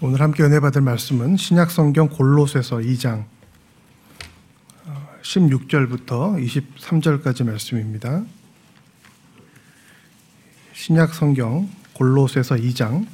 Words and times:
오늘 0.00 0.20
함께 0.20 0.44
은혜 0.44 0.60
받을 0.60 0.80
말씀은 0.80 1.36
신약 1.36 1.72
성경 1.72 2.08
골로새서 2.08 2.76
2장 2.76 3.24
16절부터 5.22 6.40
23절까지 6.40 7.44
말씀입니다. 7.44 8.22
신약 10.72 11.12
성경 11.14 11.68
골로새서 11.94 12.54
2장 12.54 13.08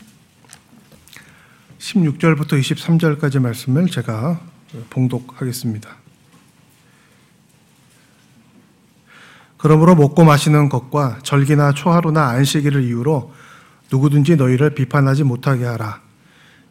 16절부터 1.78 2.60
23절까지 2.60 3.40
말씀을 3.40 3.86
제가 3.86 4.42
봉독하겠습니다. 4.90 5.88
그러므로 9.56 9.94
먹고 9.94 10.22
마시는 10.22 10.68
것과 10.68 11.20
절기나 11.22 11.72
초하루나 11.72 12.28
안식일을 12.28 12.84
이유로 12.84 13.32
누구든지 13.90 14.36
너희를 14.36 14.74
비판하지 14.74 15.24
못하게 15.24 15.64
하라. 15.64 16.03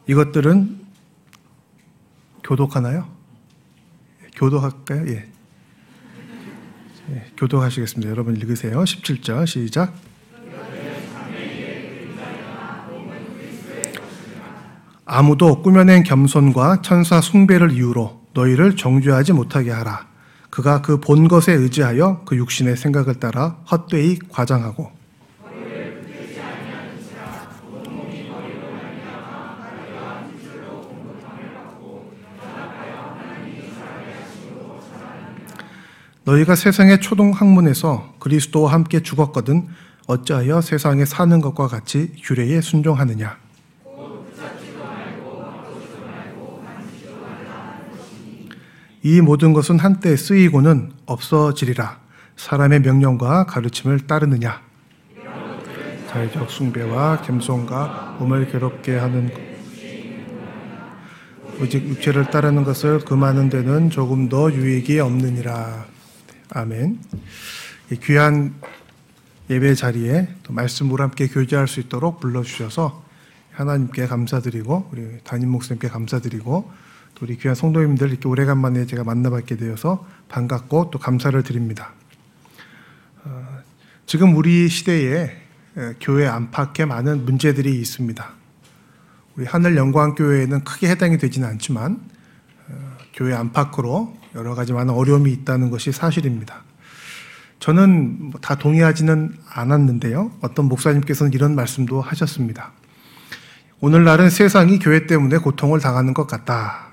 이것들은 0.07 0.79
교독하나요? 2.43 3.07
교독할까요? 4.35 5.07
예. 5.07 5.29
예. 7.11 7.25
교독하시겠습니다. 7.37 8.09
여러분 8.09 8.35
읽으세요. 8.35 8.83
17절 8.83 9.47
시작. 9.47 9.93
아무도 15.05 15.61
꾸며낸 15.61 16.03
겸손과 16.03 16.81
천사 16.81 17.21
숭배를 17.21 17.71
이유로 17.71 18.23
너희를 18.33 18.75
정죄하지 18.75 19.33
못하게 19.33 19.71
하라. 19.71 20.07
그가 20.49 20.81
그 20.81 20.99
본 20.99 21.27
것에 21.27 21.51
의지하여 21.53 22.23
그 22.25 22.37
육신의 22.37 22.77
생각을 22.77 23.15
따라 23.15 23.57
헛되이 23.71 24.19
과장하고 24.29 24.91
너희가 36.25 36.55
세상의 36.55 37.01
초동 37.01 37.31
학문에서 37.31 38.13
그리스도와 38.19 38.71
함께 38.71 39.01
죽었거든 39.01 39.67
어찌하여 40.07 40.61
세상에 40.61 41.03
사는 41.03 41.41
것과 41.41 41.67
같이 41.67 42.13
규례에 42.23 42.61
순종하느냐? 42.61 43.37
이 49.05 49.19
모든 49.19 49.51
것은 49.51 49.79
한때 49.79 50.15
쓰이고는 50.15 50.93
없어지리라. 51.05 51.99
사람의 52.37 52.79
명령과 52.79 53.45
가르침을 53.45 54.07
따르느냐? 54.07 54.61
자의적 56.09 56.49
숭배와 56.49 57.21
겸손과 57.21 58.17
몸을 58.19 58.49
괴롭게 58.49 58.97
하는 58.97 59.29
오직 61.61 61.85
육체를 61.85 62.29
따르는 62.29 62.63
것을 62.63 62.99
금하는 62.99 63.49
데는 63.49 63.89
조금 63.89 64.29
더 64.29 64.51
유익이 64.51 64.99
없느니라 64.99 65.92
아멘. 66.55 66.99
귀한 68.03 68.53
예배 69.49 69.73
자리에 69.73 70.27
또 70.43 70.53
말씀으로 70.53 71.03
함께 71.03 71.27
교제할 71.27 71.67
수 71.67 71.79
있도록 71.79 72.19
불러주셔서 72.19 73.03
하나님께 73.53 74.05
감사드리고 74.05 74.89
우리 74.91 75.17
담임 75.23 75.49
목사님께 75.49 75.87
감사드리고 75.87 76.71
또 77.15 77.25
우리 77.25 77.37
귀한 77.39 77.55
성도님들 77.55 78.11
이렇게 78.11 78.27
오래간만에 78.27 78.85
제가 78.85 79.03
만나뵙게 79.03 79.57
되어서 79.57 80.07
반갑고 80.29 80.91
또 80.91 80.99
감사를 80.99 81.41
드립니다. 81.41 81.93
어, 83.23 83.59
지금 84.05 84.35
우리 84.35 84.69
시대에 84.69 85.35
교회 85.99 86.27
안팎에 86.27 86.85
많은 86.85 87.25
문제들이 87.25 87.79
있습니다. 87.79 88.29
우리 89.37 89.45
하늘 89.47 89.75
영광 89.75 90.13
교회에는 90.13 90.63
크게 90.63 90.87
해당이 90.89 91.17
되지는 91.17 91.47
않지만 91.47 91.99
어, 92.67 92.97
교회 93.15 93.33
안팎으로 93.33 94.21
여러 94.35 94.55
가지 94.55 94.73
많은 94.73 94.93
어려움이 94.93 95.31
있다는 95.31 95.69
것이 95.69 95.91
사실입니다. 95.91 96.63
저는 97.59 98.31
뭐다 98.31 98.55
동의하지는 98.55 99.37
않았는데요. 99.49 100.31
어떤 100.41 100.65
목사님께서는 100.65 101.33
이런 101.33 101.55
말씀도 101.55 102.01
하셨습니다. 102.01 102.73
오늘날은 103.79 104.29
세상이 104.29 104.79
교회 104.79 105.05
때문에 105.07 105.37
고통을 105.37 105.79
당하는 105.79 106.13
것 106.13 106.27
같다. 106.27 106.87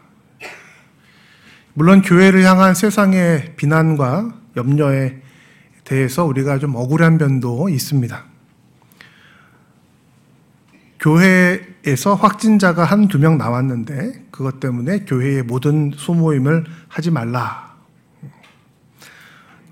물론 1.74 2.02
교회를 2.02 2.44
향한 2.44 2.74
세상의 2.74 3.54
비난과 3.56 4.34
염려에 4.56 5.16
대해서 5.84 6.24
우리가 6.24 6.58
좀 6.58 6.74
억울한 6.74 7.18
면도 7.18 7.68
있습니다. 7.68 8.24
교회 11.00 11.69
에서 11.86 12.14
확진자가 12.14 12.84
한 12.84 13.08
두 13.08 13.18
명 13.18 13.38
나왔는데 13.38 14.26
그것 14.30 14.60
때문에 14.60 15.00
교회의 15.06 15.42
모든 15.44 15.92
소모임을 15.96 16.64
하지 16.88 17.10
말라. 17.10 17.74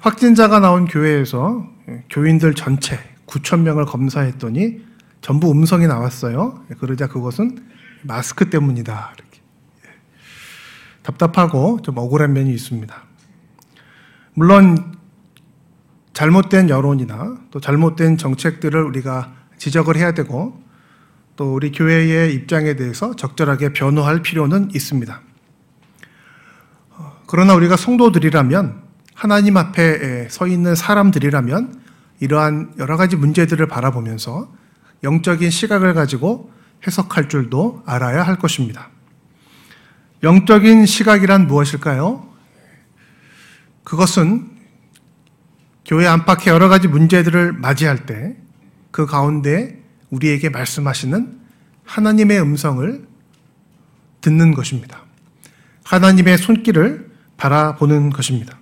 확진자가 0.01 0.61
나온 0.61 0.87
교회에서 0.87 1.67
교인들 2.11 2.55
전체 2.55 2.99
9천 3.27 3.61
명을 3.61 3.85
검사했더니 3.85 4.87
전부 5.21 5.51
음성이 5.51 5.87
나왔어요. 5.87 6.65
그러자 6.81 7.09
그것은 7.09 7.59
마스크 8.03 8.49
때문이다. 8.49 9.13
이렇게. 9.17 9.41
답답하고 11.03 11.81
좀 11.83 11.99
억울한 11.99 12.33
면이 12.33 12.51
있습니다. 12.55 12.95
물론 14.35 14.97
잘못된 16.15 16.71
여론이나 16.71 17.37
또 17.51 17.61
잘못된 17.61 18.17
정책들을 18.17 18.83
우리가 18.83 19.33
지적을 19.59 19.97
해야 19.97 20.13
되고 20.13 20.63
또 21.39 21.55
우리 21.55 21.71
교회의 21.71 22.35
입장에 22.35 22.75
대해서 22.75 23.15
적절하게 23.15 23.73
변호할 23.73 24.23
필요는 24.23 24.71
있습니다. 24.75 25.21
그러나 27.29 27.55
우리가 27.55 27.77
성도들이라면 27.77 28.83
하나님 29.15 29.57
앞에 29.57 30.29
서 30.29 30.49
있는 30.49 30.75
사람들이라면 30.75 31.81
이러한 32.19 32.75
여러 32.79 32.97
가지 32.97 33.15
문제들을 33.15 33.69
바라보면서 33.69 34.53
영적인 35.05 35.51
시각을 35.51 35.95
가지고 35.95 36.51
해석할 36.85 37.29
줄도 37.29 37.85
알아야 37.87 38.25
할 38.25 38.37
것입니다. 38.37 38.91
영적인 40.25 40.87
시각이란 40.87 41.47
무엇일까요? 41.47 42.27
그것은 43.85 44.51
교회 45.87 46.07
안팎의 46.09 46.53
여러 46.53 46.69
가지 46.69 46.89
문제들을 46.89 47.53
맞이할 47.53 48.07
때 48.07 48.37
그 48.91 49.07
가운데 49.07 49.81
우리에게 50.11 50.49
말씀하시는 50.49 51.39
하나님의 51.85 52.41
음성을 52.41 53.07
듣는 54.21 54.55
것입니다. 54.55 55.03
하나님의 55.85 56.39
손길을 56.39 57.11
바라보는 57.37 58.11
것입니다. 58.11 58.59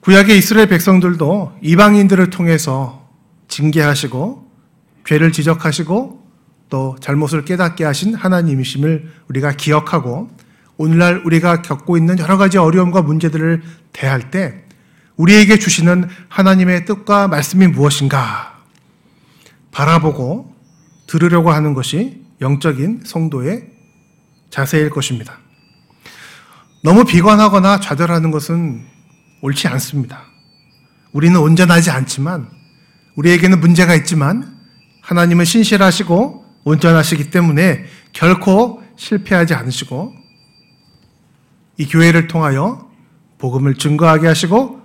구약의 0.00 0.38
이스라엘 0.38 0.68
백성들도 0.68 1.58
이방인들을 1.62 2.30
통해서 2.30 3.08
징계하시고 3.48 4.48
죄를 5.06 5.32
지적하시고 5.32 6.26
또 6.68 6.96
잘못을 7.00 7.44
깨닫게 7.44 7.84
하신 7.84 8.14
하나님이심을 8.14 9.10
우리가 9.28 9.52
기억하고 9.52 10.30
오늘날 10.76 11.22
우리가 11.24 11.62
겪고 11.62 11.96
있는 11.96 12.18
여러 12.18 12.36
가지 12.36 12.58
어려움과 12.58 13.02
문제들을 13.02 13.62
대할 13.92 14.30
때 14.30 14.64
우리에게 15.16 15.58
주시는 15.58 16.08
하나님의 16.28 16.84
뜻과 16.84 17.28
말씀이 17.28 17.66
무엇인가 17.66 18.57
바라보고 19.78 20.52
들으려고 21.06 21.52
하는 21.52 21.72
것이 21.72 22.24
영적인 22.40 23.02
성도의 23.04 23.68
자세일 24.50 24.90
것입니다. 24.90 25.38
너무 26.82 27.04
비관하거나 27.04 27.78
좌절하는 27.78 28.32
것은 28.32 28.84
옳지 29.40 29.68
않습니다. 29.68 30.24
우리는 31.12 31.38
온전하지 31.38 31.92
않지만 31.92 32.50
우리에게는 33.14 33.60
문제가 33.60 33.94
있지만 33.94 34.58
하나님은 35.02 35.44
신실하시고 35.44 36.44
온전하시기 36.64 37.30
때문에 37.30 37.84
결코 38.12 38.82
실패하지 38.96 39.54
않으시고 39.54 40.12
이 41.76 41.86
교회를 41.86 42.26
통하여 42.26 42.90
복음을 43.38 43.76
증거하게 43.76 44.26
하시고 44.26 44.80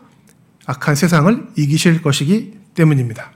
악한 0.68 0.94
세상을 0.94 1.48
이기실 1.58 2.04
것이기 2.04 2.60
때문입니다. 2.76 3.32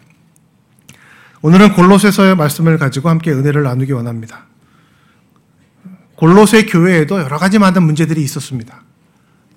오늘은 1.42 1.74
골로새서의 1.74 2.36
말씀을 2.36 2.78
가지고 2.78 3.10
함께 3.10 3.31
은혜를 3.31 3.63
나누기 3.63 3.92
원합니다. 3.92 4.45
골로새 6.16 6.66
교회에도 6.66 7.19
여러 7.19 7.38
가지 7.38 7.60
많은 7.60 7.84
문제들이 7.84 8.24
있었습니다. 8.24 8.81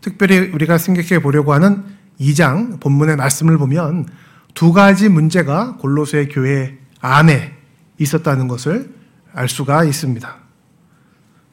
특별히 0.02 0.50
우리가 0.52 0.76
생각해 0.76 1.22
보려고 1.22 1.54
하는 1.54 1.84
2장 2.20 2.80
본문의 2.80 3.16
말씀을 3.16 3.56
보면 3.56 4.06
두 4.52 4.72
가지 4.72 5.08
문제가 5.08 5.76
골로새 5.76 6.28
교회 6.28 6.78
안에 7.00 7.56
있었다는 7.98 8.46
것을 8.46 8.94
알 9.32 9.48
수가 9.48 9.84
있습니다. 9.84 10.36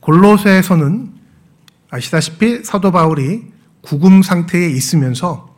골로새에서는 0.02 1.14
아시다시피 1.90 2.66
사도 2.66 2.92
바울이 2.92 3.46
구금 3.82 4.22
상태에 4.22 4.70
있으면서 4.72 5.56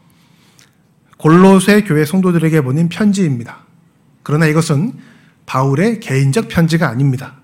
골로새 1.18 1.84
교회 1.84 2.06
성도들에게 2.06 2.62
보낸 2.62 2.88
편지입니다. 2.88 3.69
그러나 4.24 4.46
이것은 4.46 4.94
바울의 5.46 6.00
개인적 6.00 6.48
편지가 6.48 6.88
아닙니다. 6.88 7.36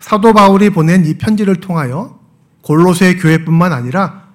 사도 0.00 0.32
바울이 0.32 0.70
보낸 0.70 1.04
이 1.06 1.14
편지를 1.14 1.56
통하여 1.56 2.20
골로새 2.62 3.16
교회뿐만 3.16 3.72
아니라 3.72 4.28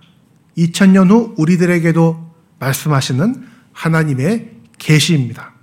2000년 0.58 1.10
후 1.10 1.36
우리들에게도 1.38 2.32
말씀하시는 2.60 3.48
하나님의 3.74 4.52
계시입니다. 4.78 5.54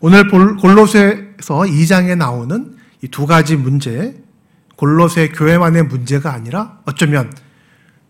오늘 0.00 0.28
골로새서 0.28 1.60
2장에 1.60 2.16
나오는 2.16 2.74
이 3.04 3.08
두 3.08 3.26
가지 3.26 3.54
문제, 3.54 4.16
골로새 4.76 5.28
교회만의 5.28 5.84
문제가 5.84 6.32
아니라 6.32 6.78
어쩌면 6.86 7.30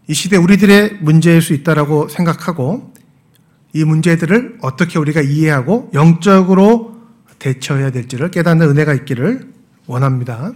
이 0.07 0.15
시대 0.15 0.37
우리들의 0.37 0.99
문제일 1.01 1.43
수 1.43 1.53
있다라고 1.53 2.09
생각하고 2.09 2.94
이 3.75 3.85
문제들을 3.85 4.59
어떻게 4.63 5.01
우리가 5.01 5.21
이해하고 5.21 5.91
영적으로 5.95 6.95
대처해야 7.41 7.91
될지를 7.91 8.31
깨닫는 8.31 8.71
은혜가 8.71 8.95
있기를 8.95 9.53
원합니다. 9.87 10.53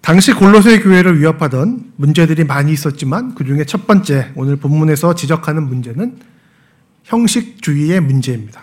당시 0.00 0.32
골로새 0.32 0.80
교회를 0.80 1.20
위협하던 1.20 1.92
문제들이 1.94 2.42
많이 2.44 2.72
있었지만 2.72 3.36
그 3.36 3.44
중에 3.44 3.64
첫 3.64 3.86
번째 3.86 4.32
오늘 4.34 4.56
본문에서 4.56 5.14
지적하는 5.14 5.62
문제는 5.68 6.18
형식주의의 7.04 8.00
문제입니다. 8.00 8.62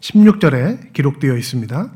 16절에 0.00 0.94
기록되어 0.94 1.36
있습니다. 1.36 1.90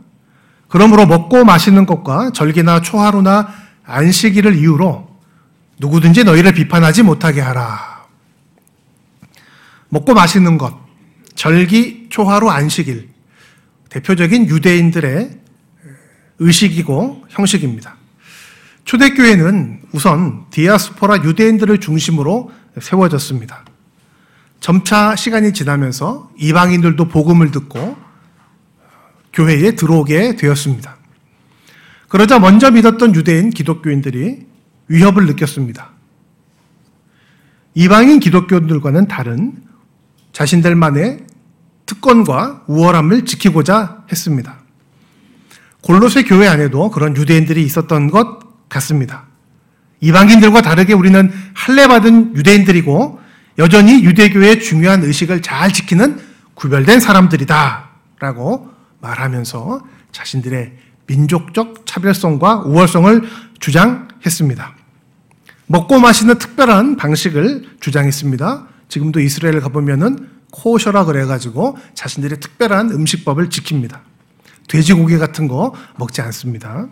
그러므로 0.68 1.06
먹고 1.06 1.44
마시는 1.44 1.86
것과 1.86 2.32
절기나 2.32 2.82
초하루나 2.82 3.48
안식일을 3.84 4.54
이유로 4.56 5.08
누구든지 5.78 6.24
너희를 6.24 6.52
비판하지 6.52 7.02
못하게 7.04 7.40
하라. 7.40 7.89
먹고 9.90 10.14
마시는 10.14 10.56
것, 10.56 10.74
절기, 11.34 12.06
초하루, 12.10 12.48
안식일. 12.48 13.08
대표적인 13.90 14.48
유대인들의 14.48 15.30
의식이고 16.38 17.24
형식입니다. 17.28 17.96
초대교회는 18.84 19.82
우선 19.92 20.46
디아스포라 20.50 21.24
유대인들을 21.24 21.78
중심으로 21.78 22.50
세워졌습니다. 22.80 23.64
점차 24.60 25.16
시간이 25.16 25.52
지나면서 25.52 26.30
이방인들도 26.38 27.08
복음을 27.08 27.50
듣고 27.50 27.96
교회에 29.32 29.72
들어오게 29.72 30.36
되었습니다. 30.36 30.96
그러자 32.08 32.38
먼저 32.38 32.70
믿었던 32.70 33.14
유대인 33.14 33.50
기독교인들이 33.50 34.46
위협을 34.88 35.26
느꼈습니다. 35.26 35.90
이방인 37.74 38.20
기독교인들과는 38.20 39.06
다른 39.08 39.69
자신들만의 40.40 41.26
특권과 41.84 42.64
우월함을 42.66 43.26
지키고자 43.26 44.04
했습니다. 44.10 44.56
골로새 45.82 46.22
교회 46.22 46.48
안에도 46.48 46.90
그런 46.90 47.14
유대인들이 47.14 47.62
있었던 47.62 48.10
것 48.10 48.68
같습니다. 48.70 49.26
이방인들과 50.00 50.62
다르게 50.62 50.94
우리는 50.94 51.30
할례 51.52 51.86
받은 51.88 52.36
유대인들이고 52.36 53.20
여전히 53.58 54.02
유대교의 54.02 54.60
중요한 54.60 55.02
의식을 55.02 55.42
잘 55.42 55.74
지키는 55.74 56.18
구별된 56.54 57.00
사람들이다 57.00 57.90
라고 58.20 58.70
말하면서 59.02 59.84
자신들의 60.12 60.72
민족적 61.06 61.84
차별성과 61.84 62.60
우월성을 62.60 63.28
주장했습니다. 63.58 64.74
먹고 65.66 66.00
마시는 66.00 66.38
특별한 66.38 66.96
방식을 66.96 67.76
주장했습니다. 67.80 68.68
지금도 68.88 69.20
이스라엘 69.20 69.60
가보면은 69.60 70.29
코셔라 70.50 71.04
그래가지고 71.04 71.78
자신들의 71.94 72.40
특별한 72.40 72.90
음식법을 72.90 73.48
지킵니다. 73.48 74.00
돼지고기 74.68 75.18
같은 75.18 75.48
거 75.48 75.74
먹지 75.96 76.20
않습니다. 76.22 76.88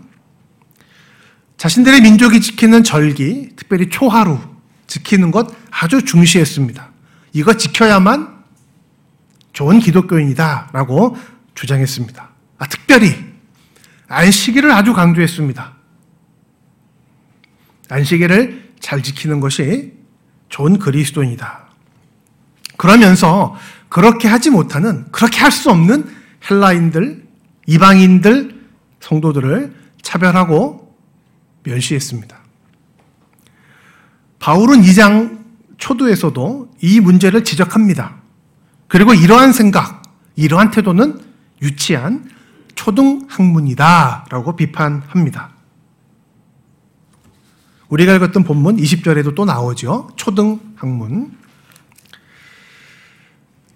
자신들의 1.57 2.01
민족이 2.03 2.41
지키는 2.41 2.85
절기, 2.85 3.51
특별히 3.57 3.89
초하루 3.91 4.39
지키는 4.87 5.31
것 5.31 5.49
아주 5.71 6.05
중시했습니다. 6.05 6.91
이거 7.33 7.57
지켜야만 7.57 8.39
좋은 9.53 9.81
기독교인이다라고 9.81 11.17
주장했습니다. 11.55 12.29
아, 12.59 12.67
특별히 12.67 13.13
안식일을 14.09 14.71
아주 14.71 14.93
강조했습니다. 14.93 15.75
안식일을 17.91 18.73
잘 18.81 19.03
지키는 19.03 19.41
것이 19.41 19.95
좋은 20.49 20.79
그리스도인이다. 20.79 21.68
그러면서 22.79 23.55
그렇게 23.91 24.29
하지 24.29 24.49
못하는, 24.49 25.05
그렇게 25.13 25.41
할 25.41 25.51
수 25.51 25.71
없는 25.71 26.09
헬라인들, 26.49 27.27
이방인들, 27.67 28.59
성도들을 29.01 29.75
차별하고 30.01 30.97
멸시했습니다. 31.65 32.39
바울은 34.39 34.81
2장 34.83 35.39
초두에서도 35.77 36.71
이 36.81 37.01
문제를 37.01 37.45
지적합니다. 37.45 38.17
그리고 38.87 39.13
이러한 39.13 39.53
생각, 39.53 40.03
이러한 40.37 40.71
태도는 40.71 41.21
유치한 41.61 42.31
초등학문이다 42.77 44.27
라고 44.31 44.55
비판합니다. 44.55 45.51
우리가 47.89 48.15
읽었던 48.15 48.45
본문 48.45 48.77
20절에도 48.77 49.35
또 49.35 49.45
나오죠. 49.45 50.11
초등학문. 50.17 51.37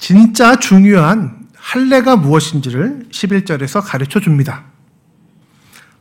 진짜 0.03 0.57
중요한 0.57 1.47
할례가 1.55 2.17
무엇인지를 2.17 3.07
11절에서 3.13 3.81
가르쳐 3.85 4.19
줍니다. 4.19 4.65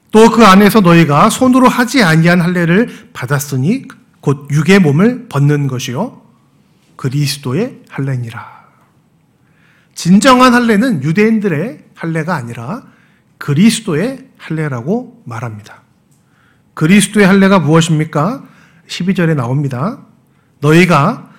또 0.10 0.32
그 0.32 0.44
안에서 0.44 0.82
너희가 0.82 1.30
손으로 1.30 1.68
하지 1.68 2.02
아니한 2.02 2.42
할례를 2.42 3.10
받았으니 3.14 3.84
곧 4.20 4.48
육의 4.50 4.80
몸을 4.80 5.28
벗는 5.30 5.68
것이요 5.68 6.20
그리스도의 6.96 7.84
할례니라. 7.90 8.66
진정한 9.94 10.56
할례는 10.56 11.04
유대인들의 11.04 11.84
할례가 11.94 12.34
아니라 12.34 12.82
그리스도의 13.38 14.30
할례라고 14.40 15.22
말합니다. 15.26 15.84
그리스도의 16.74 17.28
할례가 17.28 17.60
무엇입니까? 17.60 18.46
12절에 18.88 19.36
나옵니다. 19.36 20.00
너희가 20.60 21.31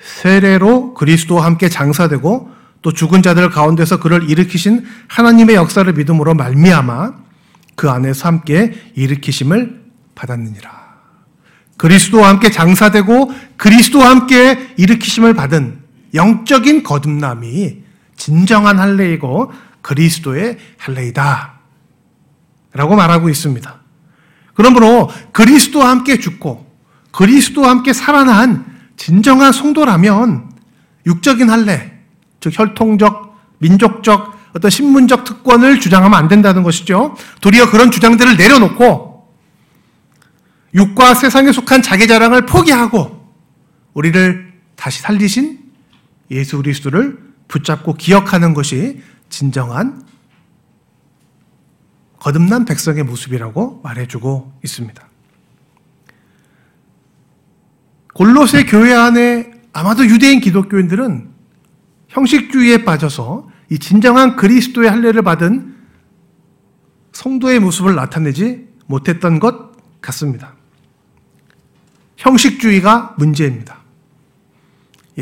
세례로 0.00 0.94
그리스도와 0.94 1.44
함께 1.44 1.68
장사되고 1.68 2.50
또 2.82 2.92
죽은 2.92 3.22
자들 3.22 3.50
가운데서 3.50 4.00
그를 4.00 4.28
일으키신 4.30 4.86
하나님의 5.08 5.56
역사를 5.56 5.90
믿음으로 5.92 6.34
말미암아 6.34 7.12
그 7.76 7.90
안에서 7.90 8.28
함께 8.28 8.74
일으키심을 8.94 9.80
받았느니라. 10.14 10.80
그리스도와 11.76 12.28
함께 12.28 12.50
장사되고 12.50 13.32
그리스도와 13.56 14.10
함께 14.10 14.74
일으키심을 14.76 15.34
받은 15.34 15.80
영적인 16.14 16.82
거듭남이 16.82 17.78
진정한 18.16 18.78
할례이고 18.78 19.52
그리스도의 19.80 20.58
할례이다. 20.76 21.54
라고 22.72 22.96
말하고 22.96 23.28
있습니다. 23.28 23.80
그러므로 24.54 25.10
그리스도와 25.32 25.88
함께 25.88 26.18
죽고 26.18 26.66
그리스도와 27.12 27.70
함께 27.70 27.92
살아난 27.92 28.69
진정한 29.00 29.50
성도라면 29.50 30.52
육적인 31.06 31.48
할례, 31.48 31.90
즉 32.38 32.52
혈통적, 32.52 33.34
민족적, 33.56 34.38
어떤 34.54 34.70
신문적 34.70 35.24
특권을 35.24 35.80
주장하면 35.80 36.18
안 36.18 36.28
된다는 36.28 36.62
것이죠. 36.62 37.16
도리어 37.40 37.70
그런 37.70 37.90
주장들을 37.90 38.36
내려놓고 38.36 39.26
육과 40.74 41.14
세상에 41.14 41.50
속한 41.50 41.80
자기 41.80 42.06
자랑을 42.06 42.44
포기하고 42.44 43.26
우리를 43.94 44.52
다시 44.76 45.00
살리신 45.00 45.60
예수 46.30 46.58
그리스도를 46.58 47.18
붙잡고 47.48 47.94
기억하는 47.94 48.52
것이 48.52 49.00
진정한 49.30 50.04
거듭난 52.18 52.66
백성의 52.66 53.04
모습이라고 53.04 53.80
말해주고 53.82 54.58
있습니다. 54.62 55.09
골로새 58.14 58.64
교회 58.64 58.92
안에 58.94 59.52
아마도 59.72 60.04
유대인 60.04 60.40
기독교인들은 60.40 61.28
형식주의에 62.08 62.84
빠져서 62.84 63.48
이 63.70 63.78
진정한 63.78 64.36
그리스도의 64.36 64.90
할례를 64.90 65.22
받은 65.22 65.76
성도의 67.12 67.60
모습을 67.60 67.94
나타내지 67.94 68.68
못했던 68.86 69.38
것 69.38 69.70
같습니다. 70.00 70.54
형식주의가 72.16 73.14
문제입니다. 73.16 73.78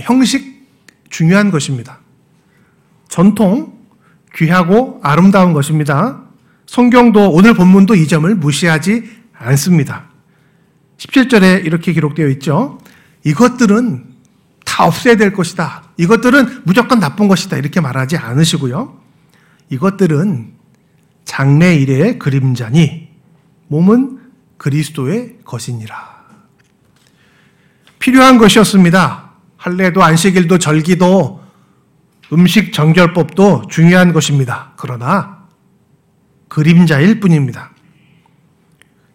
형식 0.01 0.67
중요한 1.11 1.51
것입니다. 1.51 1.99
전통 3.09 3.79
귀하고 4.35 5.01
아름다운 5.03 5.53
것입니다. 5.53 6.23
성경도 6.67 7.31
오늘 7.31 7.55
본문도 7.55 7.95
이 7.95 8.07
점을 8.07 8.33
무시하지 8.35 9.11
않습니다. 9.35 10.08
17절에 10.99 11.65
이렇게 11.65 11.93
기록되어 11.93 12.29
있죠. 12.29 12.79
이것들은 13.25 14.05
다 14.65 14.85
없애야 14.85 15.17
될 15.17 15.33
것이다. 15.33 15.85
이것들은 15.97 16.63
무조건 16.65 17.01
나쁜 17.01 17.29
것이다. 17.29 17.57
이렇게 17.57 17.81
말하지 17.81 18.17
않으시고요. 18.17 19.01
이것들은 19.71 20.53
장래 21.25 21.75
일의 21.75 22.19
그림자니 22.19 23.09
몸은 23.69 24.19
그리스도의 24.57 25.39
것이니라. 25.45 26.19
필요한 27.99 28.39
것이었습니다. 28.39 29.33
할례도 29.57 30.03
안식일도 30.03 30.59
절기도 30.59 31.43
음식 32.33 32.73
정결법도 32.73 33.65
중요한 33.69 34.13
것입니다. 34.13 34.73
그러나 34.77 35.47
그림자일 36.49 37.21
뿐입니다. 37.21 37.73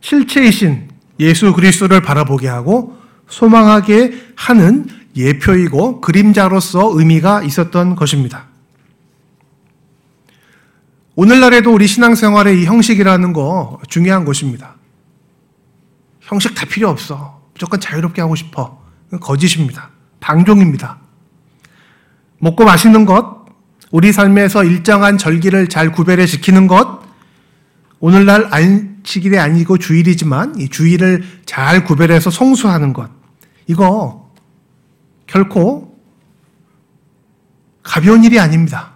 실체이신 0.01 0.92
예수 1.19 1.53
그리스도를 1.53 2.01
바라보게 2.01 2.47
하고 2.47 2.97
소망하게 3.27 4.13
하는 4.35 4.87
예표이고 5.15 6.01
그림자로서 6.01 6.91
의미가 6.97 7.43
있었던 7.43 7.95
것입니다. 7.95 8.45
오늘날에도 11.15 11.71
우리 11.71 11.87
신앙생활의 11.87 12.61
이 12.61 12.65
형식이라는 12.65 13.33
거 13.33 13.79
중요한 13.87 14.25
것입니다. 14.25 14.75
형식 16.21 16.55
다 16.55 16.65
필요 16.65 16.89
없어. 16.89 17.41
무조건 17.53 17.79
자유롭게 17.79 18.21
하고 18.21 18.35
싶어. 18.35 18.81
거짓입니다. 19.21 19.91
방종입니다. 20.19 20.97
먹고 22.39 22.65
마시는 22.65 23.05
것, 23.05 23.45
우리 23.91 24.11
삶에서 24.11 24.63
일정한 24.63 25.19
절기를 25.19 25.69
잘 25.69 25.91
구별해 25.91 26.25
지키는 26.25 26.65
것, 26.65 27.02
오늘날 28.05 28.49
안식일이 28.51 29.39
아니고 29.39 29.77
주일이지만 29.77 30.59
이 30.59 30.67
주일을 30.67 31.23
잘 31.45 31.85
구별해서 31.85 32.31
성수하는 32.31 32.91
것, 32.91 33.09
이거 33.65 34.29
결코 35.25 35.97
가벼운 37.81 38.25
일이 38.25 38.41
아닙니다. 38.41 38.91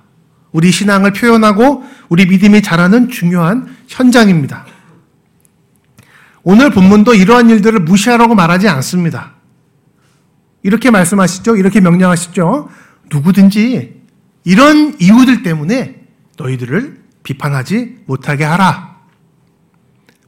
우리 0.52 0.72
신앙을 0.72 1.14
표현하고 1.14 1.86
우리 2.10 2.26
믿음이 2.26 2.62
자라는 2.62 3.08
중요한 3.08 3.78
현장입니다. 3.88 4.66
오늘 6.44 6.70
본문도 6.70 7.14
이러한 7.14 7.50
일들을 7.50 7.80
무시하라고 7.80 8.36
말하지 8.36 8.68
않습니다. 8.68 9.36
이렇게 10.64 10.92
말씀하시죠? 10.92 11.56
이렇게 11.56 11.80
명령하시죠? 11.80 12.68
누구든지 13.10 14.02
이런 14.44 14.98
이유들 15.00 15.44
때문에 15.44 16.08
너희들을 16.38 17.04
비판하지 17.24 18.00
못하게 18.06 18.44
하라. 18.44 18.97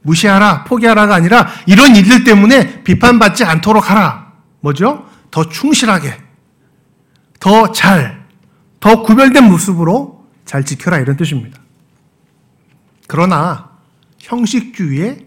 무시하라, 0.02 0.64
포기하라가 0.64 1.16
아니라 1.16 1.48
이런 1.66 1.96
일들 1.96 2.24
때문에 2.24 2.84
비판받지 2.84 3.44
않도록 3.44 3.90
하라. 3.90 4.34
뭐죠? 4.62 5.06
더 5.32 5.48
충실하게, 5.48 6.18
더 7.40 7.72
잘, 7.72 8.26
더 8.80 9.04
구별된 9.04 9.44
모습으로 9.46 10.26
잘 10.46 10.66
지켜라 10.66 11.00
이런 11.00 11.18
뜻입니다. 11.18 11.60
그러나 13.08 13.70
형식주의에 14.20 15.26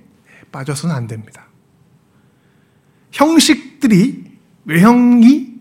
빠져서는 0.51 0.95
안 0.95 1.07
됩니다. 1.07 1.47
형식들이 3.11 4.25
외형이 4.65 5.53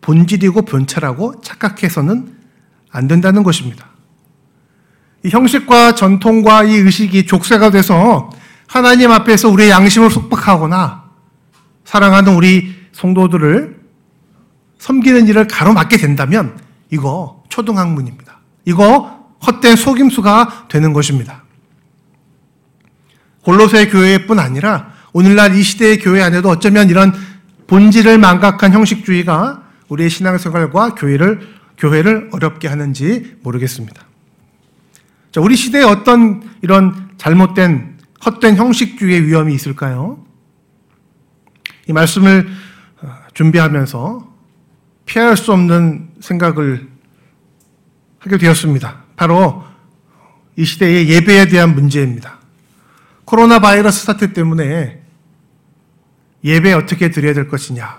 본질이고 0.00 0.62
본체라고 0.62 1.40
착각해서는 1.40 2.36
안 2.90 3.08
된다는 3.08 3.42
것입니다. 3.42 3.88
이 5.24 5.28
형식과 5.28 5.94
전통과 5.94 6.64
이 6.64 6.74
의식이 6.74 7.26
족쇄가 7.26 7.70
돼서 7.70 8.30
하나님 8.70 9.10
앞에서 9.10 9.48
우리의 9.48 9.68
양심을 9.70 10.10
속박하거나 10.10 11.02
사랑하는 11.84 12.36
우리 12.36 12.72
성도들을 12.92 13.80
섬기는 14.78 15.26
일을 15.26 15.48
가로막게 15.48 15.96
된다면 15.96 16.56
이거 16.88 17.42
초등학문입니다. 17.48 18.38
이거 18.64 19.28
헛된 19.44 19.74
속임수가 19.74 20.68
되는 20.68 20.92
것입니다. 20.92 21.42
골로새 23.42 23.88
교회뿐 23.88 24.38
아니라 24.38 24.92
오늘날 25.12 25.56
이 25.56 25.64
시대의 25.64 25.98
교회 25.98 26.22
안에도 26.22 26.48
어쩌면 26.48 26.88
이런 26.88 27.12
본질을 27.66 28.18
망각한 28.18 28.72
형식주의가 28.72 29.64
우리의 29.88 30.10
신앙생활과 30.10 30.94
교회를 30.94 31.40
교회를 31.76 32.30
어렵게 32.32 32.68
하는지 32.68 33.36
모르겠습니다. 33.42 34.00
자, 35.32 35.40
우리 35.40 35.56
시대에 35.56 35.82
어떤 35.82 36.48
이런 36.62 37.10
잘못된 37.16 37.89
헛된 38.24 38.56
형식주의의 38.56 39.26
위험이 39.26 39.54
있을까요? 39.54 40.24
이 41.86 41.92
말씀을 41.92 42.48
어, 43.02 43.16
준비하면서 43.34 44.30
피할 45.06 45.36
수 45.36 45.52
없는 45.52 46.10
생각을 46.20 46.88
하게 48.18 48.38
되었습니다. 48.38 49.04
바로 49.16 49.64
이 50.56 50.64
시대의 50.64 51.08
예배에 51.08 51.48
대한 51.48 51.74
문제입니다. 51.74 52.38
코로나 53.24 53.58
바이러스 53.58 54.04
사태 54.04 54.32
때문에 54.32 55.00
예배 56.44 56.72
어떻게 56.74 57.10
드려야 57.10 57.32
될 57.32 57.48
것이냐. 57.48 57.98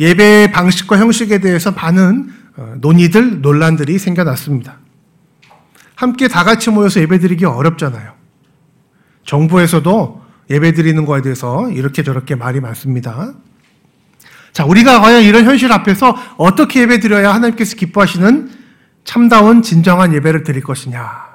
예배 0.00 0.50
방식과 0.52 0.98
형식에 0.98 1.38
대해서 1.38 1.70
많은 1.70 2.32
어, 2.56 2.74
논의들, 2.80 3.42
논란들이 3.42 3.98
생겨났습니다. 3.98 4.78
함께 5.94 6.28
다 6.28 6.42
같이 6.42 6.70
모여서 6.70 7.00
예배 7.00 7.18
드리기 7.18 7.44
어렵잖아요. 7.44 8.15
정부에서도 9.26 10.22
예배 10.48 10.72
드리는 10.72 11.04
거에 11.04 11.20
대해서 11.22 11.68
이렇게 11.70 12.02
저렇게 12.02 12.34
말이 12.34 12.60
많습니다. 12.60 13.34
자, 14.52 14.64
우리가 14.64 15.00
과연 15.00 15.22
이런 15.22 15.44
현실 15.44 15.70
앞에서 15.72 16.16
어떻게 16.38 16.80
예배 16.82 17.00
드려야 17.00 17.34
하나님께서 17.34 17.76
기뻐하시는 17.76 18.50
참다운 19.04 19.62
진정한 19.62 20.14
예배를 20.14 20.44
드릴 20.44 20.62
것이냐. 20.62 21.26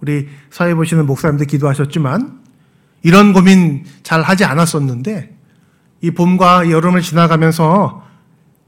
우리 0.00 0.28
사회 0.50 0.74
보시는 0.74 1.06
목사님들 1.06 1.46
기도하셨지만 1.46 2.40
이런 3.02 3.32
고민 3.32 3.84
잘 4.02 4.22
하지 4.22 4.44
않았었는데 4.44 5.36
이 6.02 6.10
봄과 6.10 6.70
여름을 6.70 7.02
지나가면서 7.02 8.04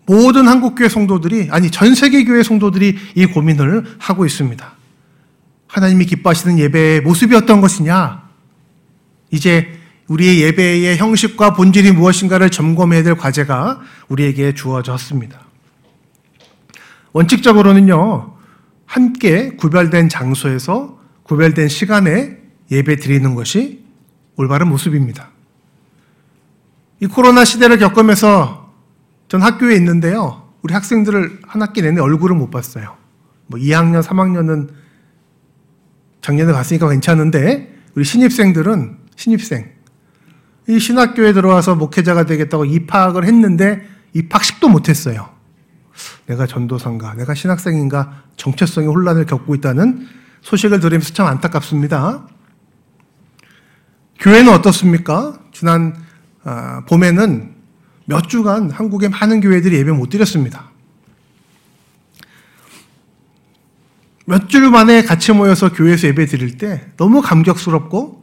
모든 0.06 0.48
한국교회 0.48 0.88
성도들이 0.88 1.48
아니 1.50 1.70
전 1.70 1.94
세계 1.94 2.24
교회 2.24 2.42
성도들이 2.42 2.96
이 3.14 3.26
고민을 3.26 3.96
하고 3.98 4.26
있습니다. 4.26 4.81
하나님이 5.72 6.04
기뻐하시는 6.04 6.58
예배의 6.58 7.00
모습이 7.00 7.34
어떤 7.34 7.62
것이냐? 7.62 8.28
이제 9.30 9.80
우리의 10.06 10.42
예배의 10.42 10.98
형식과 10.98 11.54
본질이 11.54 11.92
무엇인가를 11.92 12.50
점검해야 12.50 13.02
될 13.02 13.16
과제가 13.16 13.80
우리에게 14.08 14.52
주어졌습니다. 14.52 15.40
원칙적으로는요, 17.14 18.34
함께 18.84 19.56
구별된 19.56 20.10
장소에서 20.10 21.00
구별된 21.22 21.68
시간에 21.68 22.36
예배 22.70 22.96
드리는 22.96 23.34
것이 23.34 23.82
올바른 24.36 24.68
모습입니다. 24.68 25.30
이 27.00 27.06
코로나 27.06 27.46
시대를 27.46 27.78
겪으면서 27.78 28.74
전 29.28 29.40
학교에 29.40 29.74
있는데요. 29.76 30.50
우리 30.60 30.74
학생들을 30.74 31.40
한 31.46 31.62
학기 31.62 31.80
내내 31.80 31.98
얼굴을 31.98 32.36
못 32.36 32.50
봤어요. 32.50 32.94
뭐 33.46 33.58
2학년, 33.58 34.02
3학년은 34.02 34.81
작년에 36.22 36.52
봤으니까 36.52 36.88
괜찮은데 36.88 37.76
우리 37.94 38.04
신입생들은 38.04 38.98
신입생 39.16 39.70
이 40.68 40.78
신학교에 40.78 41.32
들어와서 41.32 41.74
목회자가 41.74 42.24
되겠다고 42.24 42.64
입학을 42.64 43.24
했는데 43.24 43.82
입학식도 44.14 44.68
못 44.68 44.88
했어요. 44.88 45.28
내가 46.26 46.46
전도사인가, 46.46 47.14
내가 47.14 47.34
신학생인가 47.34 48.22
정체성의 48.36 48.88
혼란을 48.88 49.26
겪고 49.26 49.54
있다는 49.56 50.06
소식을 50.42 50.80
들으면서 50.80 51.12
참 51.12 51.26
안타깝습니다. 51.26 52.26
교회는 54.20 54.52
어떻습니까? 54.52 55.38
지난 55.52 55.94
아, 56.44 56.84
봄에는 56.88 57.54
몇 58.06 58.28
주간 58.28 58.70
한국의 58.70 59.10
많은 59.10 59.40
교회들이 59.40 59.76
예배 59.76 59.92
못 59.92 60.08
드렸습니다. 60.08 60.71
몇 64.24 64.48
주 64.48 64.60
만에 64.70 65.02
같이 65.02 65.32
모여서 65.32 65.72
교회에서 65.72 66.08
예배 66.08 66.26
드릴 66.26 66.56
때 66.56 66.86
너무 66.96 67.20
감격스럽고 67.22 68.22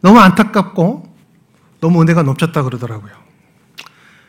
너무 0.00 0.18
안타깝고 0.20 1.12
너무 1.80 2.02
은혜가 2.02 2.22
넘쳤다 2.22 2.62
그러더라고요. 2.62 3.12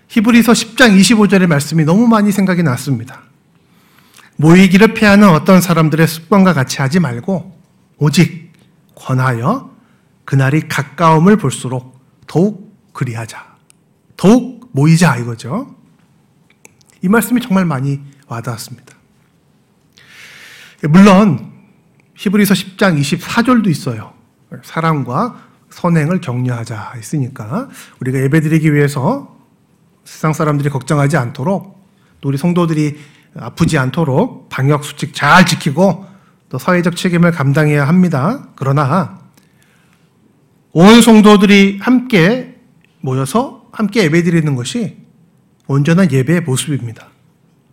히브리서 0.07 0.53
10장 0.53 0.99
25절의 0.99 1.47
말씀이 1.47 1.83
너무 1.85 2.07
많이 2.07 2.31
생각이 2.31 2.63
났습니다. 2.63 3.21
모이기를 4.37 4.93
피하는 4.93 5.29
어떤 5.29 5.61
사람들의 5.61 6.07
습관과 6.07 6.53
같이 6.53 6.81
하지 6.81 6.99
말고 6.99 7.59
오직 7.97 8.51
권하여 8.95 9.69
그날이 10.25 10.67
가까움을 10.67 11.37
볼수록 11.37 11.99
더욱 12.25 12.73
그리하자. 12.93 13.57
더욱 14.17 14.69
모이자 14.71 15.17
이거죠. 15.17 15.75
이 17.01 17.07
말씀이 17.07 17.41
정말 17.41 17.65
많이 17.65 17.99
와닿았습니다. 18.27 18.98
물론 20.87 21.51
히브리서 22.15 22.53
10장 22.53 22.99
24절도 22.99 23.67
있어요. 23.67 24.13
사랑과 24.63 25.49
선행을 25.69 26.21
격려하자 26.21 26.93
했으니까 26.95 27.69
우리가 27.99 28.19
예배드리기 28.19 28.73
위해서 28.73 29.37
세상 30.03 30.33
사람들이 30.33 30.69
걱정하지 30.69 31.17
않도록 31.17 31.79
또 32.21 32.29
우리 32.29 32.37
성도들이 32.37 32.97
아프지 33.37 33.77
않도록 33.77 34.49
방역 34.49 34.83
수칙 34.83 35.13
잘 35.13 35.45
지키고 35.45 36.05
또 36.49 36.57
사회적 36.57 36.95
책임을 36.95 37.31
감당해야 37.31 37.87
합니다. 37.87 38.47
그러나 38.55 39.19
온 40.71 41.01
성도들이 41.01 41.79
함께 41.81 42.59
모여서 43.01 43.67
함께 43.71 44.03
예배드리는 44.03 44.55
것이 44.55 44.97
온전한 45.67 46.11
예배의 46.11 46.41
모습입니다. 46.41 47.07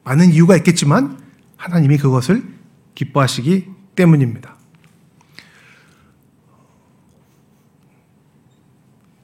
많은 0.05 0.31
이유가 0.31 0.57
있겠지만 0.57 1.19
하나님이 1.57 1.97
그것을 1.97 2.56
기뻐하시기 2.97 3.67
때문입니다. 3.95 4.57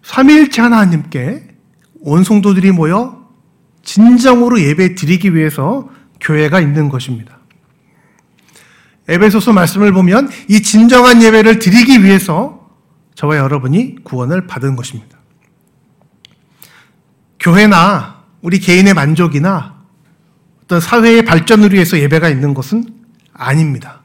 삼위일체 0.02 0.62
하나님께 0.62 1.48
온 2.00 2.22
성도들이 2.22 2.70
모여 2.70 3.28
진정으로 3.82 4.60
예배 4.60 4.94
드리기 4.94 5.34
위해서 5.34 5.90
교회가 6.20 6.60
있는 6.60 6.88
것입니다. 6.88 7.38
에베소서 9.08 9.52
말씀을 9.52 9.92
보면 9.92 10.30
이 10.48 10.62
진정한 10.62 11.22
예배를 11.22 11.58
드리기 11.58 12.04
위해서 12.04 12.70
저와 13.14 13.36
여러분이 13.38 14.04
구원을 14.04 14.46
받은 14.46 14.76
것입니다. 14.76 15.18
교회나 17.40 18.22
우리 18.42 18.60
개인의 18.60 18.94
만족이나 18.94 19.82
어떤 20.62 20.80
사회의 20.80 21.24
발전을 21.24 21.72
위해서 21.72 21.98
예배가 21.98 22.28
있는 22.28 22.54
것은 22.54 23.01
아닙니다. 23.34 24.02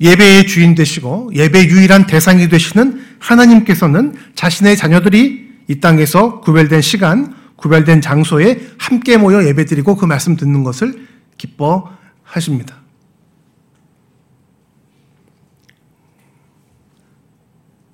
예배의 0.00 0.46
주인 0.46 0.74
되시고 0.74 1.30
예배 1.34 1.66
유일한 1.66 2.06
대상이 2.06 2.48
되시는 2.48 3.04
하나님께서는 3.20 4.14
자신의 4.34 4.76
자녀들이 4.76 5.44
이 5.68 5.80
땅에서 5.80 6.40
구별된 6.40 6.82
시간, 6.82 7.34
구별된 7.56 8.00
장소에 8.00 8.60
함께 8.78 9.16
모여 9.16 9.44
예배드리고 9.46 9.96
그 9.96 10.04
말씀 10.04 10.36
듣는 10.36 10.64
것을 10.64 11.06
기뻐하십니다. 11.38 12.76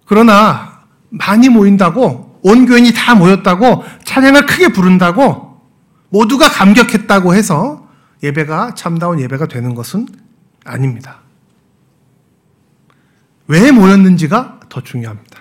그러나 0.06 0.80
많이 1.10 1.48
모인다고 1.48 2.40
온 2.42 2.66
교인이 2.66 2.92
다 2.92 3.14
모였다고 3.14 3.84
찬양을 4.04 4.46
크게 4.46 4.68
부른다고 4.68 5.60
모두가 6.08 6.48
감격했다고 6.48 7.34
해서 7.34 7.79
예배가 8.22 8.74
참다운 8.74 9.20
예배가 9.20 9.46
되는 9.46 9.74
것은 9.74 10.06
아닙니다. 10.64 11.20
왜 13.46 13.72
모였는지가 13.72 14.60
더 14.68 14.80
중요합니다. 14.82 15.40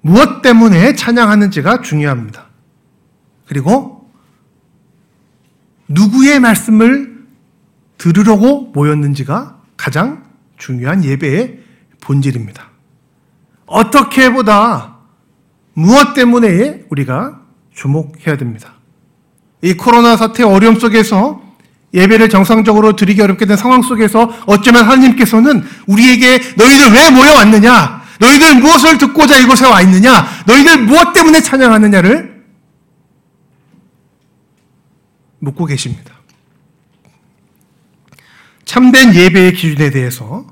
무엇 0.00 0.42
때문에 0.42 0.94
찬양하는지가 0.94 1.80
중요합니다. 1.80 2.46
그리고 3.46 4.10
누구의 5.88 6.40
말씀을 6.40 7.24
들으려고 7.96 8.72
모였는지가 8.74 9.62
가장 9.76 10.24
중요한 10.58 11.04
예배의 11.04 11.62
본질입니다. 12.00 12.68
어떻게 13.66 14.30
보다 14.30 14.98
무엇 15.72 16.14
때문에 16.14 16.84
우리가 16.90 17.40
주목해야 17.72 18.36
됩니다. 18.36 18.74
이 19.62 19.74
코로나 19.74 20.16
사태 20.16 20.42
어려움 20.42 20.78
속에서 20.78 21.43
예배를 21.94 22.28
정상적으로 22.28 22.96
드리기 22.96 23.22
어렵게 23.22 23.46
된 23.46 23.56
상황 23.56 23.80
속에서 23.80 24.30
어쩌면 24.46 24.84
하나님께서는 24.84 25.64
우리에게 25.86 26.38
너희들 26.56 26.92
왜 26.92 27.10
모여왔느냐? 27.10 28.02
너희들 28.18 28.56
무엇을 28.56 28.98
듣고자 28.98 29.38
이곳에 29.38 29.66
와 29.66 29.80
있느냐? 29.82 30.26
너희들 30.46 30.82
무엇 30.82 31.12
때문에 31.12 31.40
찬양하느냐를 31.40 32.44
묻고 35.38 35.66
계십니다. 35.66 36.12
참된 38.64 39.14
예배의 39.14 39.52
기준에 39.52 39.90
대해서 39.90 40.46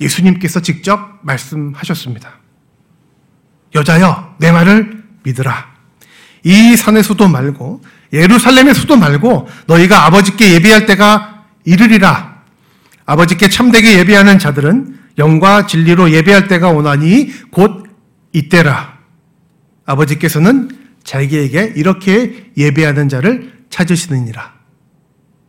예수님께서 0.00 0.60
직접 0.60 1.18
말씀하셨습니다. 1.22 2.38
여자여, 3.74 4.36
내 4.38 4.52
말을 4.52 5.02
믿으라. 5.22 5.72
이 6.44 6.76
산에서도 6.76 7.26
말고 7.26 7.82
예루살렘에서도 8.12 8.96
말고 8.96 9.48
너희가 9.66 10.06
아버지께 10.06 10.54
예배할 10.54 10.86
때가 10.86 11.44
이르리라. 11.64 12.42
아버지께 13.06 13.48
참되게 13.48 13.98
예배하는 13.98 14.38
자들은 14.38 14.98
영과 15.18 15.66
진리로 15.66 16.10
예배할 16.10 16.48
때가 16.48 16.70
오나니 16.70 17.32
곧 17.50 17.84
이때라. 18.32 18.98
아버지께서는 19.84 20.70
자기에게 21.04 21.72
이렇게 21.76 22.50
예배하는 22.56 23.08
자를 23.08 23.64
찾으시느니라. 23.70 24.54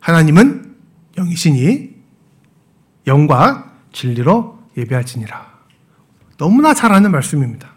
하나님은 0.00 0.74
영이시니 1.16 1.90
영과 3.06 3.72
진리로 3.92 4.58
예배할지니라. 4.76 5.54
너무나 6.36 6.74
잘 6.74 6.92
아는 6.92 7.12
말씀입니다. 7.12 7.72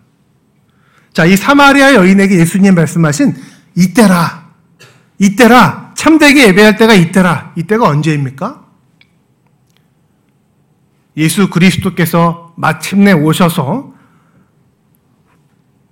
자, 1.13 1.25
이 1.25 1.35
사마리아 1.35 1.93
여인에게 1.93 2.39
예수님 2.39 2.75
말씀하신 2.75 3.35
이때라. 3.75 4.46
이때라. 5.19 5.93
참되게 5.95 6.47
예배할 6.47 6.77
때가 6.77 6.93
이때라. 6.93 7.53
이때가 7.55 7.87
언제입니까? 7.87 8.65
예수 11.17 11.49
그리스도께서 11.49 12.53
마침내 12.55 13.11
오셔서 13.11 13.93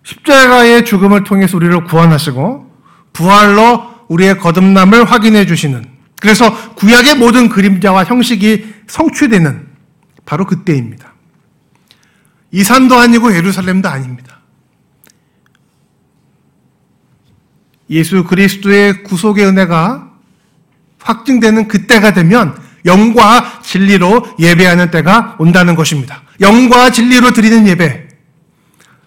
십자가의 0.04 0.86
죽음을 0.86 1.24
통해서 1.24 1.58
우리를 1.58 1.84
구원하시고 1.86 2.72
부활로 3.12 3.96
우리의 4.08 4.38
거듭남을 4.38 5.06
확인해 5.06 5.48
주시는 5.48 5.84
그래서 6.22 6.74
구약의 6.76 7.16
모든 7.16 7.50
그림자와 7.50 8.04
형식이 8.04 8.74
성취되는 8.88 9.68
바로 10.26 10.46
그때입니다. 10.46 11.14
이 12.52 12.64
산도 12.64 12.96
아니고 12.96 13.36
예루살렘도 13.36 13.90
아닙니다. 13.90 14.35
예수 17.90 18.24
그리스도의 18.24 19.04
구속의 19.04 19.46
은혜가 19.46 20.10
확증되는 21.02 21.68
그때가 21.68 22.14
되면 22.14 22.58
영과 22.86 23.60
진리로 23.64 24.26
예배하는 24.40 24.92
때가 24.92 25.36
온다는 25.40 25.76
것입니다. 25.76 26.24
영과 26.42 26.92
진리로 26.92 27.32
드리는 27.32 27.68
예배. 27.68 28.06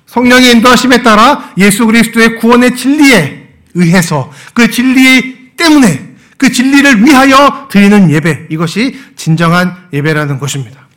성령의 0.07 0.53
인도하심에 0.53 1.03
따라 1.03 1.53
예수 1.59 1.87
그리스도의 1.87 2.37
구원의 2.37 2.77
진리에 2.77 3.49
의해서 3.75 4.33
그 4.55 4.71
진리 4.71 5.51
때문에 5.57 6.09
그 6.37 6.51
진리를 6.51 7.05
위하여 7.05 7.69
드리는 7.71 8.11
예배. 8.11 8.47
이것이 8.51 8.99
진정한 9.17 9.75
예배라는 9.93 10.39
것입니다. 10.39 10.89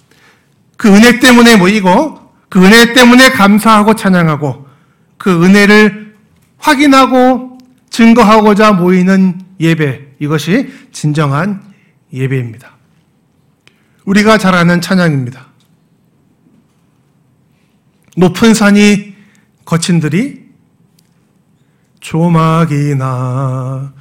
그 0.78 0.88
은혜 0.88 1.20
때문에 1.20 1.58
모이고 1.58 2.20
그 2.50 2.64
은혜 2.64 2.94
때문에 2.94 3.32
감사하고 3.32 3.96
찬양하고 3.96 4.68
그 5.18 5.44
은혜를 5.44 6.16
확인하고 6.58 7.51
증거하고자 7.92 8.74
모이는 8.74 9.40
예배. 9.60 10.16
이것이 10.20 10.72
진정한 10.92 11.62
예배입니다. 12.12 12.72
우리가 14.06 14.38
잘 14.40 14.56
아는 14.56 14.82
찬양입니다. 14.82 15.48
높은 18.18 18.54
산이 18.54 19.14
거친들이 19.66 20.42
조막이나 22.00 23.94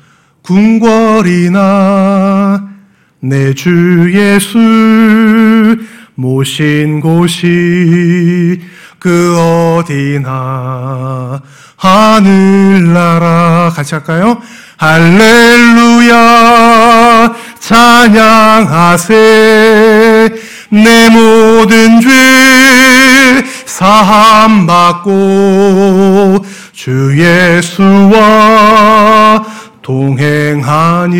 궁궐이나 0.42 1.60
내 3.20 3.52
주 3.52 4.10
예수 4.14 4.58
모신 6.20 7.00
곳이 7.00 8.60
그 8.98 9.80
어디나 9.80 11.40
하늘나라 11.76 13.72
같이 13.74 13.94
할까요? 13.94 14.38
할렐루야 14.76 16.12
찬양하세 17.58 19.14
내 20.68 21.08
모든 21.08 22.02
죄 22.02 22.08
사함 23.64 24.66
받고 24.66 26.44
주 26.72 27.14
예수와 27.16 28.20
동행하니 29.80 31.18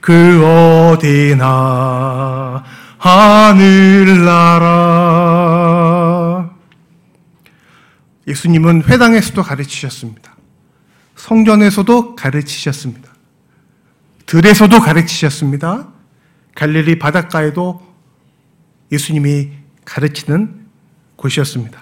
그 0.00 0.92
어디나 0.92 2.62
하늘나라. 2.98 4.78
예수님은 8.26 8.84
회당에서도 8.84 9.42
가르치셨습니다. 9.42 10.36
성전에서도 11.16 12.16
가르치셨습니다. 12.16 13.08
들에서도 14.26 14.80
가르치셨습니다. 14.80 15.88
갈릴리 16.54 16.98
바닷가에도 16.98 17.86
예수님이 18.92 19.52
가르치는 19.84 20.66
곳이었습니다. 21.16 21.80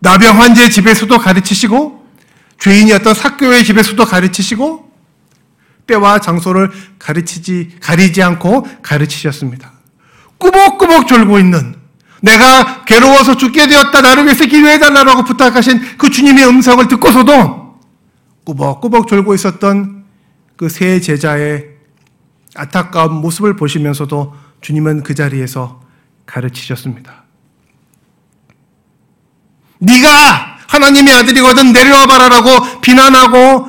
나병 0.00 0.40
환자의 0.40 0.70
집에서도 0.70 1.18
가르치시고 1.18 2.06
죄인이었던 2.58 3.14
사교의 3.14 3.64
집에서도 3.64 4.04
가르치시고 4.04 4.88
때와 5.86 6.20
장소를 6.20 6.70
가르치지, 6.98 7.78
가리지 7.80 8.22
않고 8.22 8.66
가르치셨습니다. 8.82 9.77
꾸벅꾸벅 10.38 11.06
졸고 11.06 11.38
있는 11.38 11.76
내가 12.20 12.84
괴로워서 12.84 13.36
죽게 13.36 13.68
되었다. 13.68 14.00
나를 14.00 14.24
위해서 14.24 14.44
기도해달라고 14.44 15.24
부탁하신 15.24 15.98
그 15.98 16.10
주님의 16.10 16.46
음성을 16.46 16.86
듣고서도 16.88 17.78
꾸벅꾸벅 18.44 19.06
졸고 19.08 19.34
있었던 19.34 20.04
그 20.56 20.68
세 20.68 21.00
제자의 21.00 21.66
안타까운 22.56 23.14
모습을 23.20 23.54
보시면서도 23.54 24.34
주님은 24.60 25.04
그 25.04 25.14
자리에서 25.14 25.80
가르치셨습니다. 26.26 27.24
네가 29.78 30.58
하나님의 30.66 31.14
아들이거든 31.14 31.72
내려와 31.72 32.06
봐라라고 32.06 32.80
비난하고 32.80 33.68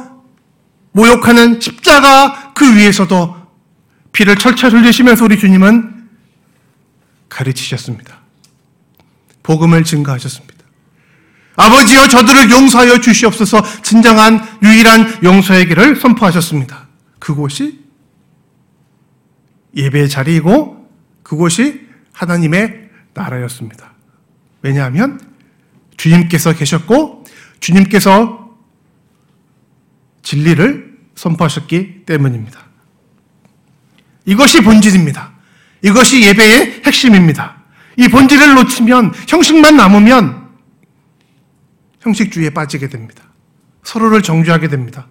모욕하는 0.93 1.61
십자가 1.61 2.53
그 2.55 2.75
위에서도 2.75 3.35
피를 4.11 4.35
철철 4.35 4.71
흘리시면서 4.71 5.25
우리 5.25 5.37
주님은 5.37 5.98
가르치셨습니다. 7.29 8.19
복음을 9.43 9.83
증가하셨습니다. 9.83 10.59
아버지여 11.55 12.07
저들을 12.07 12.51
용서하여 12.51 13.01
주시옵소서 13.01 13.81
진정한 13.81 14.39
유일한 14.63 15.23
용서의 15.23 15.67
길을 15.67 15.97
선포하셨습니다. 15.97 16.87
그곳이 17.19 17.83
예배의 19.75 20.09
자리이고 20.09 20.89
그곳이 21.23 21.87
하나님의 22.13 22.89
나라였습니다. 23.13 23.93
왜냐하면 24.61 25.19
주님께서 25.97 26.53
계셨고 26.53 27.25
주님께서 27.59 28.55
진리를 30.23 30.97
선포하셨기 31.15 32.05
때문입니다. 32.05 32.59
이것이 34.25 34.61
본질입니다. 34.61 35.28
이것이 35.81 36.21
예배의 36.23 36.81
핵심입니다. 36.85 37.55
이 37.97 38.07
본질을 38.07 38.55
놓치면 38.55 39.13
형식만 39.27 39.75
남으면 39.75 40.47
형식주의에 42.01 42.51
빠지게 42.51 42.87
됩니다. 42.89 43.23
서로를 43.83 44.21
정죄하게 44.21 44.67
됩니다. 44.67 45.07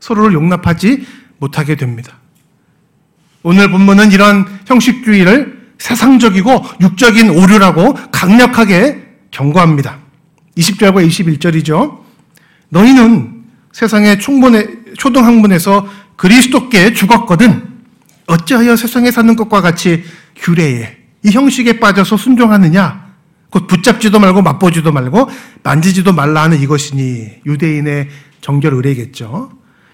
서로를 0.00 0.32
용납하지 0.32 1.06
못하게 1.38 1.76
됩니다. 1.76 2.18
오늘 3.42 3.70
본문은 3.70 4.10
이런 4.12 4.46
형식주의를 4.66 5.74
세상적이고 5.78 6.64
육적인 6.80 7.30
오류라고 7.30 7.94
강력하게 8.10 9.04
경고합니다. 9.30 9.98
20절과 10.56 11.06
21절이죠. 11.06 12.00
너희는 12.70 13.44
세상의 13.72 14.18
총본에, 14.18 14.66
초등학문에서 14.96 15.86
그리스도께 16.16 16.94
죽었거든. 16.94 17.75
어찌하여 18.26 18.76
세상에 18.76 19.10
사는 19.10 19.34
것과 19.36 19.60
같이 19.60 20.04
규례에 20.36 20.96
이 21.24 21.30
형식에 21.30 21.78
빠져서 21.78 22.16
순종하느냐? 22.16 23.06
곧 23.50 23.66
붙잡지도 23.66 24.18
말고 24.18 24.42
맛보지도 24.42 24.92
말고 24.92 25.30
만지지도 25.62 26.12
말라 26.12 26.42
하는 26.42 26.60
이것이니 26.60 27.42
유대인의 27.46 28.08
정결 28.40 28.74
의례겠죠. 28.74 29.50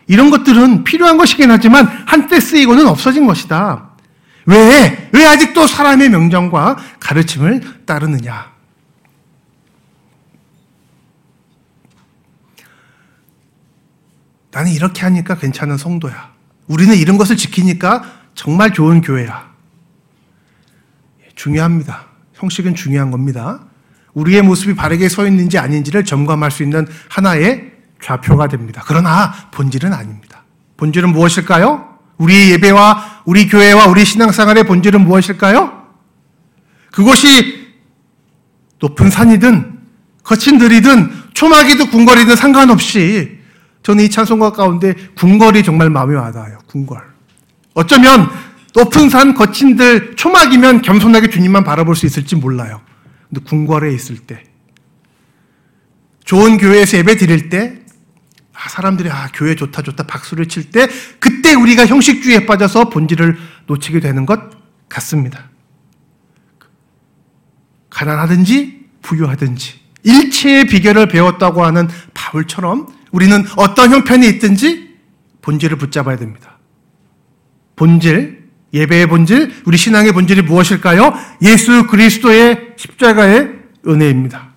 이런 0.06 0.30
것들은 0.30 0.84
필요한 0.84 1.16
것이긴 1.16 1.50
하지만 1.50 1.86
한때 2.06 2.40
쓰이고는 2.40 2.86
없어진 2.86 3.26
것이다. 3.26 3.90
왜? 4.46 5.08
왜 5.12 5.26
아직도 5.26 5.66
사람의 5.66 6.08
명령과 6.08 6.76
가르침을 6.98 7.84
따르느냐? 7.86 8.50
나는 14.50 14.70
이렇게 14.72 15.02
하니까 15.02 15.36
괜찮은 15.36 15.78
성도야. 15.78 16.32
우리는 16.66 16.94
이런 16.96 17.16
것을 17.16 17.36
지키니까 17.36 18.21
정말 18.34 18.72
좋은 18.72 19.00
교회야. 19.00 19.52
중요합니다. 21.34 22.06
형식은 22.34 22.74
중요한 22.74 23.10
겁니다. 23.10 23.60
우리의 24.14 24.42
모습이 24.42 24.74
바르게 24.74 25.08
서 25.08 25.26
있는지 25.26 25.58
아닌지를 25.58 26.04
점검할 26.04 26.50
수 26.50 26.62
있는 26.62 26.86
하나의 27.08 27.72
좌표가 28.02 28.48
됩니다. 28.48 28.82
그러나 28.86 29.32
본질은 29.52 29.92
아닙니다. 29.92 30.42
본질은 30.76 31.10
무엇일까요? 31.10 31.98
우리의 32.18 32.50
예배와 32.52 33.22
우리 33.24 33.48
교회와 33.48 33.86
우리 33.86 34.04
신앙생활의 34.04 34.64
본질은 34.64 35.00
무엇일까요? 35.00 35.82
그것이 36.92 37.72
높은 38.80 39.10
산이든 39.10 39.80
거친 40.22 40.58
들이든 40.58 41.10
초막이든 41.34 41.90
궁궐이든 41.90 42.36
상관없이 42.36 43.38
저는 43.82 44.04
이 44.04 44.10
찬송가 44.10 44.52
가운데 44.52 44.94
궁궐이 45.16 45.62
정말 45.64 45.90
마음에 45.90 46.14
와닿아요. 46.14 46.58
궁궐. 46.66 47.12
어쩌면 47.74 48.28
높은 48.74 49.08
산 49.08 49.35
거친들 49.35 50.16
초막이면 50.16 50.82
겸손하게 50.82 51.28
주님만 51.30 51.64
바라볼 51.64 51.94
수 51.94 52.06
있을지 52.06 52.37
몰라요. 52.37 52.80
근데 53.28 53.44
궁궐에 53.44 53.92
있을 53.92 54.18
때 54.18 54.42
좋은 56.24 56.56
교회에서 56.58 56.98
예배 56.98 57.16
드릴 57.16 57.48
때 57.48 57.78
아, 58.54 58.68
사람들이 58.68 59.11
아, 59.11 59.28
교회 59.35 59.54
좋다 59.54 59.82
좋다 59.82 60.06
박수를 60.06 60.46
칠 60.46 60.70
때 60.70 60.88
그때 61.18 61.54
우리가 61.54 61.87
형식주의에 61.87 62.46
빠져서 62.46 62.90
본질을 62.90 63.37
놓치게 63.66 64.00
되는 64.00 64.24
것 64.24 64.40
같습니다. 64.88 65.50
가난하든지 67.90 68.87
부유하든지 69.02 69.80
일체의 70.04 70.66
비결을 70.66 71.08
배웠다고 71.08 71.64
하는 71.64 71.88
바울처럼 72.14 72.87
우리는 73.11 73.44
어떤 73.56 73.92
형편이 73.92 74.26
있든지 74.28 74.96
본질을 75.42 75.76
붙잡아야 75.76 76.16
됩니다. 76.16 76.58
본질, 77.82 78.44
예배의 78.72 79.08
본질, 79.08 79.62
우리 79.64 79.76
신앙의 79.76 80.12
본질이 80.12 80.42
무엇일까요? 80.42 81.14
예수 81.42 81.88
그리스도의 81.88 82.74
십자가의 82.76 83.50
은혜입니다. 83.88 84.50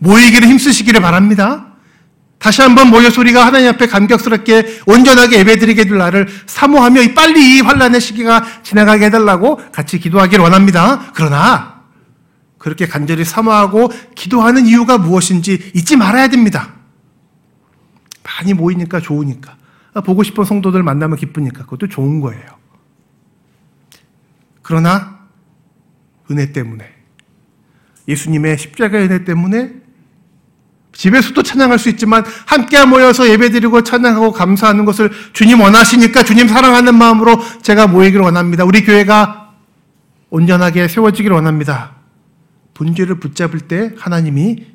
모이기를 0.00 0.48
힘쓰시기를 0.48 1.00
바랍니다. 1.00 1.68
다시 2.40 2.60
한번 2.60 2.90
모여 2.90 3.10
소리가 3.10 3.46
하나님 3.46 3.68
앞에 3.68 3.86
감격스럽게 3.86 4.80
온전하게 4.86 5.38
예배드리게 5.38 5.84
될 5.84 5.98
날을 5.98 6.26
사모하며 6.46 7.14
빨리 7.14 7.58
이 7.58 7.60
환란의 7.60 8.00
시기가 8.00 8.44
지나가게 8.64 9.04
해달라고 9.04 9.60
같이 9.70 10.00
기도하기를 10.00 10.42
원합니다. 10.42 11.12
그러나 11.14 11.82
그렇게 12.58 12.88
간절히 12.88 13.24
사모하고 13.24 13.92
기도하는 14.16 14.66
이유가 14.66 14.98
무엇인지 14.98 15.70
잊지 15.76 15.94
말아야 15.94 16.26
됩니다. 16.26 16.72
많이 18.24 18.52
모이니까 18.52 18.98
좋으니까. 18.98 19.61
보고 20.00 20.22
싶은 20.22 20.44
성도들 20.44 20.82
만나면 20.82 21.18
기쁘니까. 21.18 21.64
그것도 21.64 21.88
좋은 21.88 22.20
거예요. 22.20 22.44
그러나 24.62 25.18
은혜 26.30 26.52
때문에 26.52 26.88
예수님의 28.08 28.58
십자가의 28.58 29.06
은혜 29.06 29.24
때문에 29.24 29.82
집에서도 30.92 31.42
찬양할 31.42 31.78
수 31.78 31.88
있지만 31.90 32.24
함께 32.46 32.84
모여서 32.84 33.28
예배드리고 33.28 33.82
찬양하고 33.82 34.32
감사하는 34.32 34.84
것을 34.84 35.10
주님 35.32 35.60
원하시니까 35.60 36.22
주님 36.22 36.48
사랑하는 36.48 36.94
마음으로 36.96 37.40
제가 37.62 37.86
모이기를 37.86 38.24
원합니다. 38.24 38.64
우리 38.64 38.84
교회가 38.84 39.54
온전하게 40.30 40.88
세워지기를 40.88 41.34
원합니다. 41.34 41.96
본질을 42.74 43.20
붙잡을 43.20 43.60
때 43.60 43.94
하나님이 43.98 44.66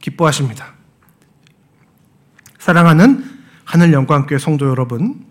기뻐하십니다. 0.00 0.74
사랑하는 2.58 3.31
하늘 3.72 3.94
영광교회 3.94 4.38
성도 4.38 4.68
여러분, 4.68 5.24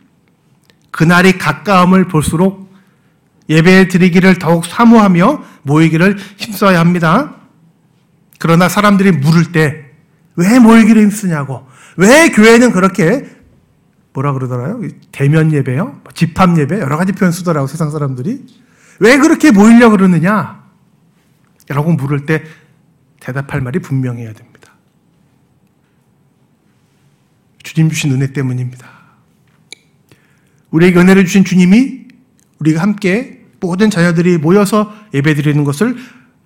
그날이 0.90 1.38
가까움을 1.38 2.08
볼수록 2.08 2.74
예배 3.48 3.88
드리기를 3.88 4.40
더욱 4.40 4.66
사모하며 4.66 5.44
모이기를 5.62 6.18
힘써야 6.38 6.80
합니다. 6.80 7.36
그러나 8.40 8.68
사람들이 8.68 9.12
물을 9.12 9.52
때 9.52 9.92
왜 10.38 10.58
모이기를 10.58 11.04
힘쓰냐고, 11.04 11.68
왜 11.98 12.30
교회는 12.30 12.72
그렇게 12.72 13.30
뭐라 14.14 14.34
그러더라요? 14.34 14.82
대면 15.12 15.54
예배요? 15.54 15.86
뭐 15.86 16.12
집합 16.16 16.58
예배? 16.58 16.80
여러 16.80 16.98
가지 16.98 17.12
표현 17.12 17.32
쓰더라고, 17.32 17.68
세상 17.68 17.92
사람들이. 17.92 18.44
왜 19.02 19.18
그렇게 19.20 19.52
모이려고 19.52 19.98
그러느냐? 19.98 20.64
라고 21.68 21.94
물을 21.94 22.26
때 22.26 22.44
대답할 23.20 23.62
말이 23.62 23.78
분명해야 23.78 24.34
됩니다. 24.34 24.51
주님 27.74 27.90
주신 27.90 28.12
은혜 28.12 28.34
때문입니다. 28.34 28.86
우리에게 30.72 31.00
은혜를 31.00 31.26
주신 31.26 31.46
주님이 31.46 32.08
우리가 32.60 32.82
함께 32.82 33.46
모든 33.62 33.90
자녀들이 33.90 34.38
모여서 34.38 34.94
예배 35.14 35.36
드리는 35.36 35.64
것을 35.64 35.96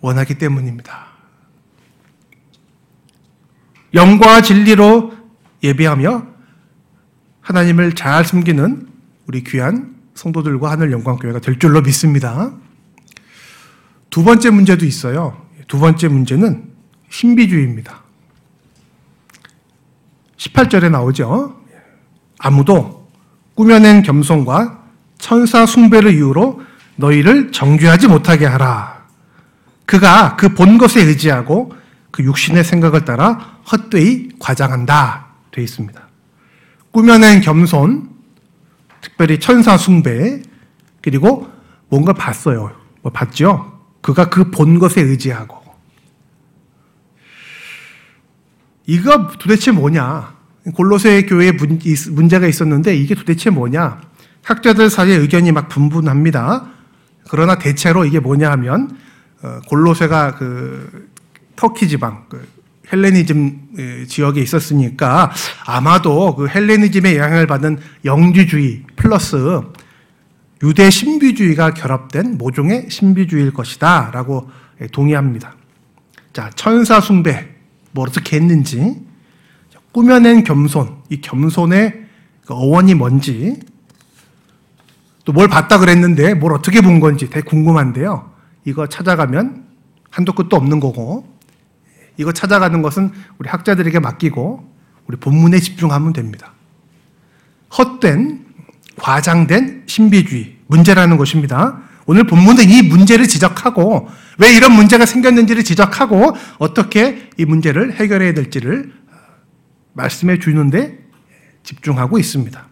원하기 0.02 0.36
때문입니다. 0.38 1.08
영과 3.96 4.44
진리로 4.44 5.14
예배하며 5.64 6.28
하나님을 7.42 7.94
잘 7.94 8.24
숨기는 8.24 8.88
우리 9.26 9.44
귀한 9.44 9.96
성도들과 10.14 10.70
하늘 10.70 10.92
영광교회가 10.92 11.40
될 11.40 11.58
줄로 11.58 11.82
믿습니다. 11.82 12.54
두 14.12 14.24
번째 14.24 14.52
문제도 14.52 14.86
있어요. 14.86 15.44
두 15.68 15.80
번째 15.80 16.08
문제는 16.08 16.72
신비주의입니다. 17.10 18.05
18절에 20.50 20.92
나오죠. 20.92 21.60
아무도 22.40 23.10
꾸며낸 23.56 24.04
겸손과 24.04 24.84
천사 25.18 25.66
숭배를 25.66 26.14
이유로 26.14 26.62
너희를 26.98 27.52
정죄하지 27.52 28.08
못하게 28.08 28.46
하라. 28.46 29.06
그가 29.86 30.36
그 30.36 30.50
본 30.54 30.78
것에 30.78 31.02
의지하고 31.02 31.74
그 32.12 32.24
육신의 32.24 32.64
생각을 32.64 33.06
따라 33.06 33.60
헛되이 33.72 34.30
과장한다. 34.40 35.26
되어 35.52 35.64
있습니다. 35.64 36.02
꾸며낸 36.92 37.42
겸손, 37.42 38.10
특별히 39.02 39.40
천사 39.40 39.78
숭배, 39.78 40.42
그리고 41.02 41.50
뭔가 41.90 42.14
봤어요. 42.14 42.72
뭐 43.02 43.12
봤죠? 43.12 43.80
그가 44.02 44.30
그 44.30 44.52
본 44.52 44.80
것에 44.80 45.02
의지하고. 45.02 45.64
이거 48.88 49.28
도대체 49.40 49.72
뭐냐? 49.72 50.35
골로새 50.74 51.24
교회에 51.24 51.54
문제가 52.12 52.48
있었는데 52.48 52.96
이게 52.96 53.14
도대체 53.14 53.50
뭐냐? 53.50 54.02
학자들 54.44 54.90
사이에 54.90 55.16
의견이 55.16 55.52
막 55.52 55.70
분분합니다. 55.70 56.68
그러나 57.30 57.58
대체로 57.58 58.06
이게 58.06 58.20
뭐냐 58.20 58.52
하면 58.52 58.98
어, 59.42 59.60
골로새가 59.68 60.36
그 60.36 61.10
터키 61.56 61.88
지방 61.88 62.26
그 62.30 62.48
헬레니즘 62.92 64.06
지역에 64.08 64.42
있었으니까 64.42 65.32
아마도 65.66 66.36
그 66.36 66.48
헬레니즘의 66.48 67.18
영향을 67.18 67.48
받는 67.48 67.80
영주주의 68.06 68.84
플러스 68.96 69.62
유대 70.64 70.90
신비주의가 70.90 71.74
결합된 71.74 72.38
모종의 72.38 72.88
신비주의일 72.90 73.54
것이다 73.54 74.12
라고 74.14 74.50
동의합니다. 74.92 75.56
자, 76.34 76.50
천사 76.56 77.02
숭배 77.02 77.48
뭐 77.92 78.06
어떻게 78.06 78.36
했는지 78.36 78.96
꾸며낸 79.96 80.44
겸손, 80.44 80.98
이 81.10 81.22
겸손의 81.22 82.06
그 82.46 82.54
어원이 82.54 82.96
뭔지 82.96 83.58
또 85.24 85.32
뭘 85.32 85.48
봤다 85.48 85.80
그랬는데 85.80 86.34
뭘 86.34 86.52
어떻게 86.52 86.82
본 86.82 87.00
건지 87.00 87.30
되게 87.30 87.42
궁금한데요. 87.42 88.30
이거 88.66 88.88
찾아가면 88.88 89.64
한도 90.12 90.34
끝도 90.34 90.58
없는 90.58 90.82
거고 90.82 91.26
이거 92.18 92.34
찾아가는 92.34 92.82
것은 92.82 93.14
우리 93.38 93.48
학자들에게 93.48 94.02
맡기고 94.02 94.70
우리 95.08 95.18
본문에 95.18 95.62
집중하면 95.62 96.12
됩니다. 96.12 96.52
헛된 97.78 98.46
과장된 98.98 99.84
신비주의 99.88 100.58
문제라는 100.68 101.16
것입니다. 101.16 101.80
오늘 102.06 102.26
본문은 102.28 102.70
이 102.70 102.82
문제를 102.82 103.30
지적하고 103.30 104.10
왜 104.40 104.54
이런 104.54 104.74
문제가 104.74 105.06
생겼는지를 105.06 105.64
지적하고 105.64 106.36
어떻게 106.60 107.30
이 107.38 107.46
문제를 107.46 107.94
해결해야 107.94 108.34
될지를 108.34 109.05
말씀해 109.96 110.40
주는데 110.40 111.00
집중하고 111.64 112.20
있습니다. 112.20 112.66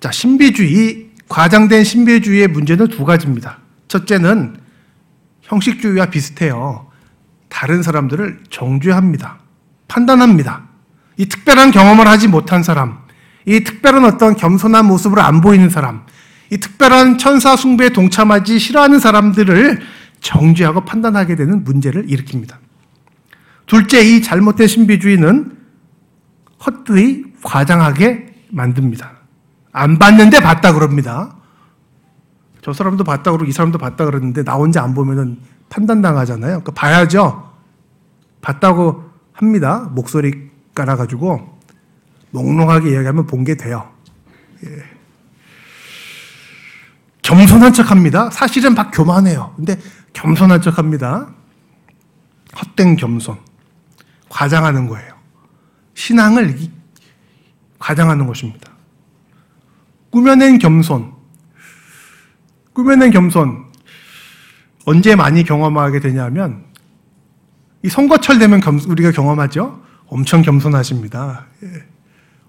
자, 0.00 0.10
신비주의, 0.10 1.10
과장된 1.28 1.84
신비주의의 1.84 2.48
문제는 2.48 2.88
두 2.88 3.04
가지입니다. 3.04 3.58
첫째는 3.88 4.56
형식주의와 5.42 6.06
비슷해요. 6.06 6.90
다른 7.48 7.82
사람들을 7.82 8.40
정죄합니다. 8.50 9.38
판단합니다. 9.88 10.68
이 11.16 11.26
특별한 11.26 11.70
경험을 11.70 12.06
하지 12.06 12.28
못한 12.28 12.62
사람, 12.62 12.98
이 13.46 13.60
특별한 13.60 14.04
어떤 14.04 14.36
겸손한 14.36 14.86
모습으로 14.86 15.22
안 15.22 15.40
보이는 15.40 15.70
사람, 15.70 16.04
이 16.50 16.58
특별한 16.58 17.18
천사 17.18 17.56
숭배에 17.56 17.90
동참하지 17.90 18.58
싫어하는 18.58 18.98
사람들을 18.98 19.80
정죄하고 20.20 20.84
판단하게 20.84 21.36
되는 21.36 21.62
문제를 21.64 22.06
일으킵니다. 22.06 22.56
둘째, 23.66 24.00
이 24.00 24.20
잘못된 24.20 24.66
신비주의는 24.66 25.53
헛되이 26.64 27.24
과장하게 27.42 28.46
만듭니다. 28.50 29.12
안 29.72 29.98
봤는데 29.98 30.40
봤다 30.40 30.72
그럽니다. 30.72 31.36
저 32.62 32.72
사람도 32.72 33.04
봤다 33.04 33.30
그러고 33.32 33.44
이 33.44 33.52
사람도 33.52 33.78
봤다 33.78 34.04
그러는데 34.04 34.42
나 34.44 34.54
혼자 34.54 34.82
안 34.82 34.94
보면은 34.94 35.40
판단당하잖아요. 35.68 36.60
그러니까 36.62 36.72
봐야죠. 36.72 37.52
봤다고 38.40 39.10
합니다. 39.32 39.88
목소리 39.92 40.50
깔아가지고 40.74 41.58
몽롱하게 42.30 42.90
이야기하면 42.92 43.26
본 43.26 43.44
게 43.44 43.56
돼요. 43.56 43.88
예. 44.64 44.68
겸손한 47.22 47.72
척 47.72 47.90
합니다. 47.90 48.28
사실은 48.30 48.74
막 48.74 48.90
교만해요. 48.92 49.54
근데 49.56 49.78
겸손한 50.12 50.60
척 50.60 50.78
합니다. 50.78 51.28
헛된 52.56 52.96
겸손. 52.96 53.38
과장하는 54.28 54.88
거예요. 54.88 55.13
신앙을 55.94 56.56
과장하는 57.78 58.26
것입니다. 58.26 58.70
꾸며낸 60.10 60.58
겸손. 60.58 61.12
꾸며낸 62.72 63.10
겸손. 63.10 63.64
언제 64.84 65.16
많이 65.16 65.44
경험하게 65.44 66.00
되냐면, 66.00 66.64
이 67.82 67.88
선거철 67.88 68.38
되면 68.38 68.60
겸, 68.60 68.78
우리가 68.86 69.12
경험하죠? 69.12 69.82
엄청 70.06 70.42
겸손하십니다. 70.42 71.46
예. 71.62 71.68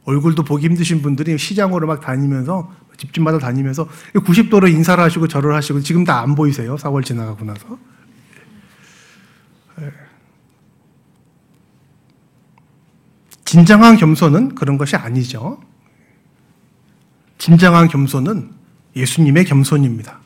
얼굴도 0.03 0.43
보기 0.43 0.67
힘드신 0.67 1.01
분들이 1.01 1.37
시장으로 1.37 1.87
막 1.87 2.01
다니면서, 2.01 2.71
집집마다 2.97 3.39
다니면서 3.39 3.89
90도로 4.13 4.69
인사를 4.71 5.03
하시고 5.03 5.27
절을 5.27 5.53
하시고 5.53 5.81
지금 5.81 6.03
다 6.05 6.21
안 6.21 6.35
보이세요? 6.35 6.75
4월 6.75 7.03
지나가고 7.03 7.43
나서. 7.45 7.77
예. 9.81 10.04
진정한 13.55 13.95
겸손은 13.95 14.53
그런 14.55 14.77
것이 14.77 14.97
아니죠. 14.97 15.61
진정한 17.37 17.87
겸손은 17.87 18.49
예수님의 18.97 19.45
겸손입니다. 19.45 20.19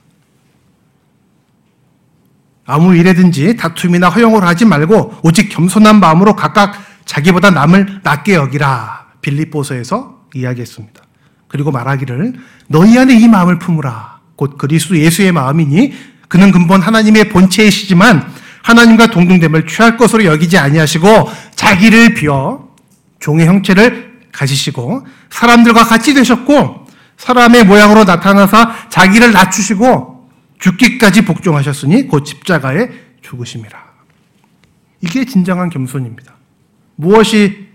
아무 2.66 2.96
일에든지 2.96 3.56
다툼이나 3.56 4.10
허용을 4.10 4.44
하지 4.44 4.66
말고 4.66 5.18
오직 5.22 5.50
겸손한 5.50 6.00
마음으로 6.00 6.36
각각 6.36 6.74
자기보다 7.06 7.52
남을 7.52 8.00
낮게 8.02 8.34
여기라. 8.34 9.10
빌립보서에서 9.22 10.24
이야기했습니다. 10.34 11.00
그리고 11.48 11.70
말하기를 11.70 12.34
너희 12.66 12.98
안에 12.98 13.14
이 13.14 13.28
마음을 13.28 13.60
품으라. 13.60 14.22
곧 14.38 14.58
그리스도 14.58 14.98
예수의 14.98 15.34
마음이니 15.34 15.94
그는 16.30 16.52
근본 16.52 16.82
하나님의 16.82 17.30
본체이시지만 17.30 18.34
하나님과 18.64 19.12
동등됨을 19.12 19.68
취할 19.68 19.98
것으로 19.98 20.26
여기지 20.26 20.58
아니하시고 20.58 21.30
자기를 21.54 22.16
비어 22.16 22.69
종의 23.20 23.48
형체를 23.48 24.22
가지시고 24.32 25.06
사람들과 25.30 25.84
같이 25.84 26.14
되셨고 26.14 26.86
사람의 27.18 27.66
모양으로 27.66 28.06
나타나사 28.06 28.90
자기를 28.90 29.32
낮추시고 29.32 30.30
죽기까지 30.60 31.26
복종하셨으니 31.26 32.08
곧 32.08 32.26
십자가에 32.26 32.90
죽으심이라. 33.22 33.90
이게 35.02 35.26
진정한 35.26 35.70
겸손입니다. 35.70 36.36
무엇이 36.96 37.70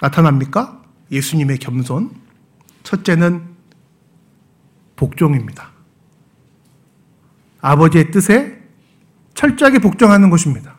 나타납니까? 0.00 0.82
예수님의 1.10 1.58
겸손. 1.58 2.10
첫째는 2.82 3.44
복종입니다. 4.96 5.70
아버지의 7.60 8.10
뜻에 8.10 8.58
철저하게 9.34 9.78
복종하는 9.78 10.30
것입니다. 10.30 10.69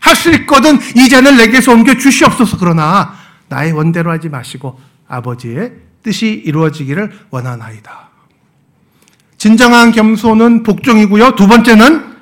할 0.00 0.16
수 0.16 0.30
있거든 0.32 0.78
이제는 0.96 1.36
내게서 1.36 1.72
옮겨 1.72 1.96
주시옵소서 1.96 2.58
그러나 2.58 3.14
나의 3.48 3.72
원대로 3.72 4.10
하지 4.10 4.28
마시고 4.28 4.78
아버지의 5.08 5.72
뜻이 6.02 6.28
이루어지기를 6.44 7.26
원하나이다. 7.30 8.10
진정한 9.36 9.92
겸손은 9.92 10.62
복종이고요. 10.62 11.34
두 11.34 11.46
번째는 11.46 12.16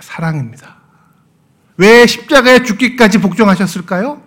사랑입니다. 0.00 0.76
왜 1.76 2.06
십자가에 2.06 2.62
죽기까지 2.62 3.18
복종하셨을까요? 3.18 4.22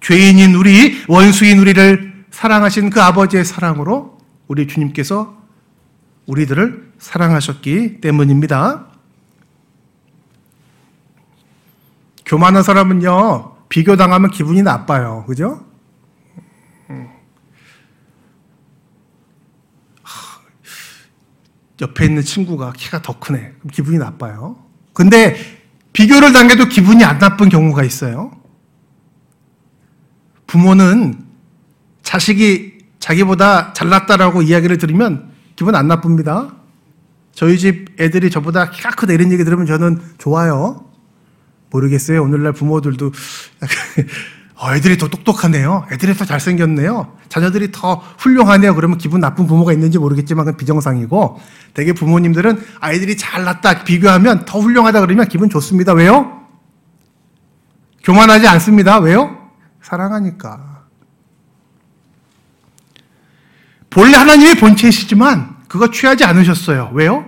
죄인인 0.00 0.54
우리, 0.54 1.02
원수인 1.08 1.58
우리를 1.58 2.24
사랑하신 2.30 2.90
그 2.90 3.02
아버지의 3.02 3.44
사랑으로 3.44 4.18
우리 4.46 4.66
주님께서 4.66 5.36
우리들을 6.26 6.92
사랑하셨기 6.98 8.00
때문입니다. 8.00 8.86
교만한 12.30 12.62
사람은요, 12.62 13.56
비교당하면 13.68 14.30
기분이 14.30 14.62
나빠요. 14.62 15.24
그죠? 15.26 15.66
옆에 21.80 22.04
있는 22.04 22.22
친구가 22.22 22.72
키가 22.76 23.02
더 23.02 23.18
크네. 23.18 23.54
기분이 23.72 23.98
나빠요. 23.98 24.62
근데 24.92 25.34
비교를 25.92 26.32
당해도 26.32 26.66
기분이 26.66 27.02
안 27.02 27.18
나쁜 27.18 27.48
경우가 27.48 27.82
있어요. 27.82 28.30
부모는 30.46 31.26
자식이 32.04 32.78
자기보다 33.00 33.72
잘났다라고 33.72 34.42
이야기를 34.42 34.78
들으면 34.78 35.32
기분 35.56 35.74
안 35.74 35.88
나쁩니다. 35.88 36.54
저희 37.32 37.58
집 37.58 38.00
애들이 38.00 38.30
저보다 38.30 38.70
키가 38.70 38.90
크다 38.90 39.14
이런 39.14 39.32
얘기 39.32 39.42
들으면 39.42 39.66
저는 39.66 40.00
좋아요. 40.18 40.89
모르겠어요. 41.70 42.22
오늘날 42.22 42.52
부모들도 42.52 43.12
어, 44.56 44.74
애들이 44.74 44.98
더 44.98 45.08
똑똑하네요. 45.08 45.86
애들이 45.90 46.14
더 46.14 46.26
잘생겼네요. 46.26 47.16
자녀들이 47.30 47.72
더 47.72 47.94
훌륭하네요. 48.18 48.74
그러면 48.74 48.98
기분 48.98 49.20
나쁜 49.20 49.46
부모가 49.46 49.72
있는지 49.72 49.98
모르겠지만 49.98 50.44
그건 50.44 50.58
비정상이고 50.58 51.40
대개 51.72 51.94
부모님들은 51.94 52.62
아이들이 52.78 53.16
잘났다 53.16 53.84
비교하면 53.84 54.44
더 54.44 54.60
훌륭하다 54.60 55.00
그러면 55.00 55.28
기분 55.28 55.48
좋습니다. 55.48 55.94
왜요? 55.94 56.46
교만하지 58.04 58.46
않습니다. 58.48 58.98
왜요? 58.98 59.34
사랑하니까. 59.80 60.84
본래 63.88 64.16
하나님의 64.16 64.56
본체이시지만 64.56 65.56
그거 65.68 65.90
취하지 65.90 66.24
않으셨어요. 66.24 66.90
왜요? 66.92 67.24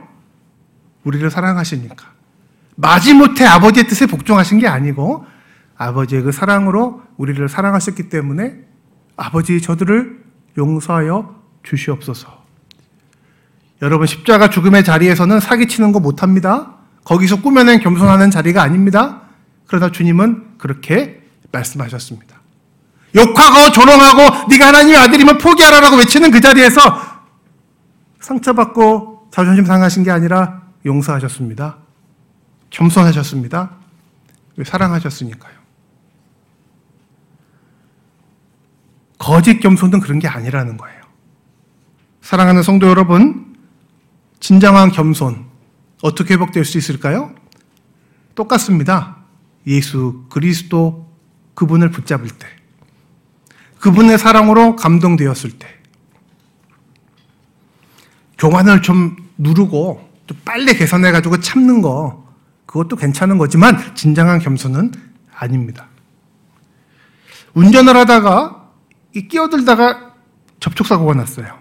우리를 1.05 1.31
사랑하시니까. 1.31 2.12
마지못해 2.77 3.45
아버지의 3.45 3.87
뜻에 3.87 4.07
복종하신 4.07 4.59
게 4.59 4.69
아니고 4.69 5.27
아버지의 5.77 6.23
그 6.23 6.33
사랑으로 6.33 7.03
우리를 7.17 7.49
사랑하셨기 7.49 8.09
때문에 8.09 8.55
아버지 9.17 9.61
저들을 9.61 10.23
용서하여 10.57 11.43
주시옵소서. 11.63 12.43
여러분 13.83 14.07
십자가 14.07 14.49
죽음의 14.49 14.85
자리에서는 14.85 15.41
사기치는 15.41 15.93
거 15.93 16.01
못합니다. 16.01 16.77
거기서 17.05 17.41
꾸며낸 17.43 17.81
겸손하는 17.81 18.31
자리가 18.31 18.63
아닙니다. 18.63 19.23
그러나 19.67 19.91
주님은 19.91 20.59
그렇게 20.59 21.23
말씀하셨습니다. 21.51 22.41
욕하고 23.15 23.73
조롱하고 23.73 24.49
네가 24.49 24.69
하나님의 24.69 24.97
아들이면 24.99 25.39
포기하라라고 25.39 25.97
외치는 25.97 26.31
그 26.31 26.41
자리에서 26.41 26.81
상처받고 28.21 29.29
자존심 29.31 29.65
상하신 29.65 30.05
게 30.05 30.11
아니라 30.11 30.63
용서하셨습니다. 30.87 31.82
겸손하셨습니다. 32.73 33.71
사랑하셨으니까요. 34.65 35.63
거짓 39.19 39.61
겸손은 39.61 40.01
그런 40.01 40.19
게 40.19 40.27
아니라는 40.27 40.77
거예요. 40.77 41.01
사랑하는 42.23 42.63
성도 42.63 42.89
여러분, 42.89 43.57
진정한 44.41 44.91
겸손 44.91 45.47
어떻게 46.03 46.35
회복될 46.35 46.65
수 46.65 46.77
있을까요? 46.77 47.33
똑같습니다. 48.35 49.19
예수 49.67 50.25
그리스도 50.29 51.09
그분을 51.55 51.91
붙잡을 51.91 52.29
때, 52.29 52.49
그분의 53.79 54.19
사랑으로 54.19 54.75
감동되었을 54.77 55.59
때, 55.59 55.69
교만을 58.39 58.83
좀 58.83 59.17
누르고 59.39 60.11
좀 60.27 60.39
빨리 60.45 60.75
개선해가지고 60.77 61.41
참는 61.41 61.81
거, 61.81 62.22
그것도 62.73 62.97
괜찮은 62.97 63.37
거지만 63.37 63.95
진정한 63.95 64.39
겸손은 64.39 64.93
아닙니다. 65.35 65.89
운전을 67.53 67.95
하다가 67.95 68.71
이 69.15 69.29
끼어들다가 69.29 70.15
접촉사고가 70.59 71.13
났어요. 71.13 71.61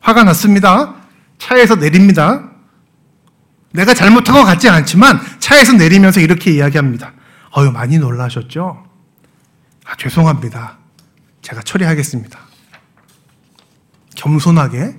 화가 0.00 0.24
났습니다. 0.24 0.94
차에서 1.36 1.76
내립니다. 1.76 2.50
내가 3.72 3.92
잘못한 3.92 4.36
것 4.36 4.44
같지 4.44 4.70
않지만 4.70 5.20
차에서 5.38 5.74
내리면서 5.74 6.20
이렇게 6.20 6.50
이야기합니다. 6.50 7.12
어유 7.58 7.70
많이 7.70 7.98
놀라셨죠? 7.98 8.82
아, 9.84 9.96
죄송합니다. 9.96 10.78
제가 11.42 11.60
처리하겠습니다. 11.60 12.38
겸손하게 14.16 14.96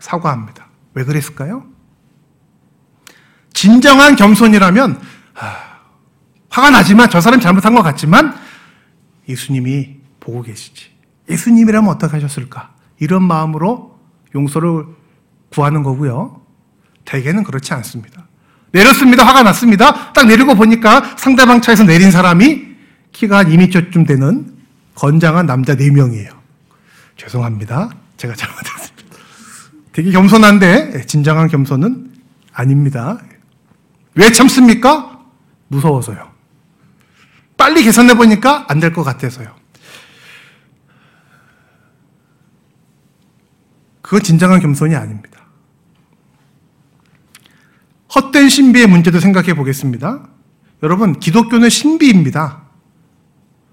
사과합니다. 0.00 0.68
왜 0.92 1.04
그랬을까요? 1.04 1.77
진정한 3.58 4.14
겸손이라면 4.14 5.00
아, 5.34 5.56
화가 6.48 6.70
나지만 6.70 7.10
저 7.10 7.20
사람 7.20 7.40
잘못한 7.40 7.74
것 7.74 7.82
같지만 7.82 8.32
예수님이 9.28 9.96
보고 10.20 10.42
계시지. 10.42 10.90
예수님이라면 11.28 11.90
어떻게 11.90 12.12
하셨을까? 12.12 12.70
이런 13.00 13.24
마음으로 13.24 13.98
용서를 14.36 14.84
구하는 15.50 15.82
거고요. 15.82 16.40
대개는 17.04 17.42
그렇지 17.42 17.74
않습니다. 17.74 18.28
내렸습니다. 18.70 19.26
화가 19.26 19.42
났습니다. 19.42 20.12
딱 20.12 20.28
내리고 20.28 20.54
보니까 20.54 21.16
상대방 21.16 21.60
차에서 21.60 21.82
내린 21.82 22.12
사람이 22.12 22.64
키가 23.10 23.38
한 23.38 23.50
2m쯤 23.50 24.06
되는 24.06 24.54
건장한 24.94 25.46
남자 25.46 25.74
4명이에요. 25.74 26.30
죄송합니다. 27.16 27.90
제가 28.18 28.36
잘못했습니다. 28.36 29.16
되게 29.92 30.12
겸손한데 30.12 31.06
진정한 31.06 31.48
겸손은 31.48 32.12
아닙니다. 32.52 33.18
왜 34.18 34.32
참습니까? 34.32 35.20
무서워서요. 35.68 36.28
빨리 37.56 37.84
개선해 37.84 38.14
보니까 38.16 38.66
안 38.68 38.80
될 38.80 38.92
것 38.92 39.04
같아서요. 39.04 39.54
그건 44.02 44.22
진정한 44.22 44.58
겸손이 44.60 44.96
아닙니다. 44.96 45.38
헛된 48.14 48.48
신비의 48.48 48.86
문제도 48.88 49.20
생각해 49.20 49.54
보겠습니다. 49.54 50.28
여러분, 50.82 51.20
기독교는 51.20 51.68
신비입니다. 51.68 52.62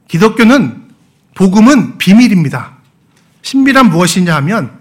기독교는 0.08 0.90
복음은 1.36 1.98
비밀입니다. 1.98 2.78
신비란 3.42 3.90
무엇이냐 3.90 4.36
하면 4.38 4.80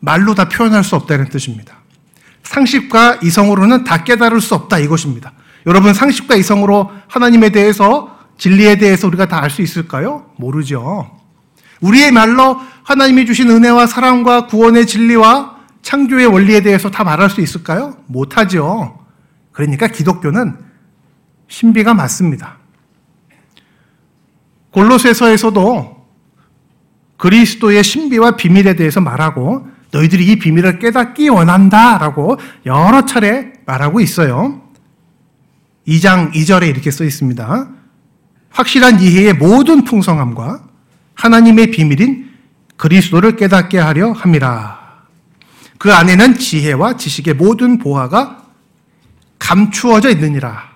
말로 0.00 0.34
다 0.34 0.48
표현할 0.48 0.82
수 0.82 0.96
없다는 0.96 1.28
뜻입니다. 1.28 1.76
상식과 2.46 3.18
이성으로는 3.22 3.84
다 3.84 4.04
깨달을 4.04 4.40
수 4.40 4.54
없다 4.54 4.78
이것입니다. 4.78 5.32
여러분 5.66 5.92
상식과 5.92 6.36
이성으로 6.36 6.90
하나님에 7.08 7.50
대해서 7.50 8.16
진리에 8.38 8.78
대해서 8.78 9.06
우리가 9.08 9.26
다 9.26 9.40
알 9.42 9.50
수 9.50 9.62
있을까요? 9.62 10.30
모르죠. 10.36 11.10
우리의 11.80 12.12
말로 12.12 12.58
하나님이 12.84 13.26
주신 13.26 13.50
은혜와 13.50 13.86
사랑과 13.86 14.46
구원의 14.46 14.86
진리와 14.86 15.56
창조의 15.82 16.26
원리에 16.26 16.60
대해서 16.60 16.90
다 16.90 17.04
말할 17.04 17.30
수 17.30 17.40
있을까요? 17.40 17.96
못하죠. 18.06 18.98
그러니까 19.52 19.88
기독교는 19.88 20.56
신비가 21.48 21.94
맞습니다. 21.94 22.58
골로새서에서도 24.70 25.96
그리스도의 27.16 27.82
신비와 27.82 28.36
비밀에 28.36 28.76
대해서 28.76 29.00
말하고 29.00 29.66
너희들이 29.92 30.26
이 30.26 30.38
비밀을 30.38 30.78
깨닫기 30.78 31.28
원한다 31.28 31.98
라고 31.98 32.38
여러 32.64 33.04
차례 33.04 33.52
말하고 33.66 34.00
있어요. 34.00 34.62
2장 35.86 36.32
2절에 36.32 36.68
이렇게 36.68 36.90
써 36.90 37.04
있습니다. 37.04 37.68
확실한 38.50 39.00
이해의 39.00 39.34
모든 39.34 39.84
풍성함과 39.84 40.64
하나님의 41.14 41.70
비밀인 41.70 42.30
그리스도를 42.76 43.36
깨닫게 43.36 43.78
하려 43.78 44.12
함이라. 44.12 44.86
그 45.78 45.92
안에는 45.92 46.38
지혜와 46.38 46.96
지식의 46.96 47.34
모든 47.34 47.78
보화가 47.78 48.44
감추어져 49.38 50.10
있느니라. 50.10 50.70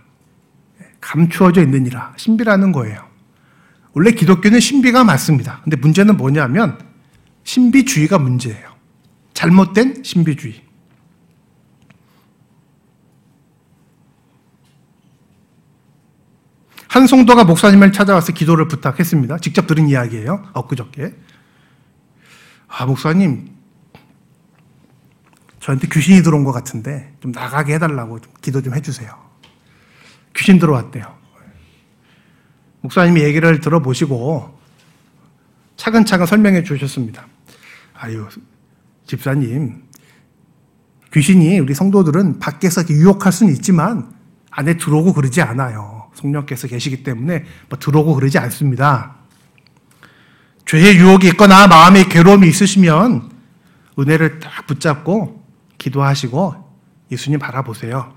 감추어져 1.01 1.62
있느니라. 1.62 2.12
신비라는 2.16 2.73
거예요. 2.73 3.11
원래 3.92 4.12
기독교는 4.12 4.61
신비가 4.61 5.05
맞습니다. 5.05 5.61
근데 5.64 5.77
문제는 5.77 6.16
뭐냐면 6.16 6.79
신비주의가 7.44 8.18
문제예요. 8.18 8.69
잘못된 9.40 10.03
신비주의. 10.05 10.62
한 16.88 17.07
성도가 17.07 17.44
목사님을 17.44 17.90
찾아와서 17.90 18.35
기도를 18.35 18.68
부탁했습니다. 18.68 19.38
직접 19.38 19.66
들은 19.66 19.88
이야기예요. 19.88 20.46
엊그저께. 20.53 21.14
아, 22.68 22.85
목사님, 22.85 23.48
저한테 25.61 25.88
귀신이 25.90 26.22
들어온 26.22 26.44
것 26.44 26.53
같은데 26.53 27.16
좀 27.20 27.33
나가게 27.33 27.74
해달라고 27.76 28.20
좀 28.20 28.35
기도 28.42 28.61
좀 28.61 28.74
해주세요. 28.74 29.11
귀신 30.37 30.59
들어왔대요. 30.59 31.16
목사님이 32.83 33.22
얘기를 33.22 33.59
들어보시고 33.61 34.61
차근차근 35.77 36.27
설명해 36.27 36.62
주셨습니다. 36.62 37.27
아유, 37.94 38.29
집사님, 39.11 39.83
귀신이 41.13 41.58
우리 41.58 41.75
성도들은 41.75 42.38
밖에서 42.38 42.85
유혹할 42.88 43.33
수는 43.33 43.52
있지만 43.54 44.15
안에 44.52 44.77
들어오고 44.77 45.15
그러지 45.15 45.42
않아요. 45.42 46.08
성령께서 46.15 46.69
계시기 46.69 47.02
때문에 47.02 47.44
뭐 47.69 47.77
들어오고 47.77 48.15
그러지 48.15 48.38
않습니다. 48.38 49.17
죄의 50.65 50.96
유혹이 50.98 51.27
있거나 51.31 51.67
마음의 51.67 52.08
괴로움이 52.08 52.46
있으시면 52.46 53.33
은혜를 53.98 54.38
딱 54.38 54.69
붙잡고 54.69 55.44
기도하시고 55.79 56.71
예수님 57.11 57.40
바라보세요. 57.40 58.15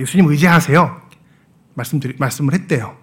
예수님 0.00 0.26
의지하세요. 0.26 1.00
말씀드리, 1.74 2.16
말씀을 2.18 2.54
했대요. 2.54 2.96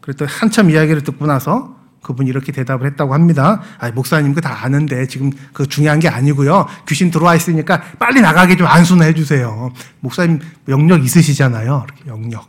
그랬더니 0.00 0.28
한참 0.28 0.70
이야기를 0.70 1.04
듣고 1.04 1.26
나서 1.26 1.75
그분이 2.06 2.30
이렇게 2.30 2.52
대답을 2.52 2.86
했다고 2.86 3.12
합니다. 3.12 3.60
아, 3.78 3.90
목사님 3.90 4.32
그 4.32 4.40
다 4.40 4.64
아는데 4.64 5.08
지금 5.08 5.32
그 5.52 5.66
중요한 5.66 5.98
게 5.98 6.08
아니고요. 6.08 6.66
귀신 6.86 7.10
들어와 7.10 7.34
있으니까 7.34 7.82
빨리 7.98 8.20
나가게 8.20 8.56
좀 8.56 8.68
안수나 8.68 9.06
해주세요. 9.06 9.72
목사님 10.00 10.38
영역 10.68 11.04
있으시잖아요. 11.04 11.84
이렇게 11.86 12.08
영역. 12.08 12.48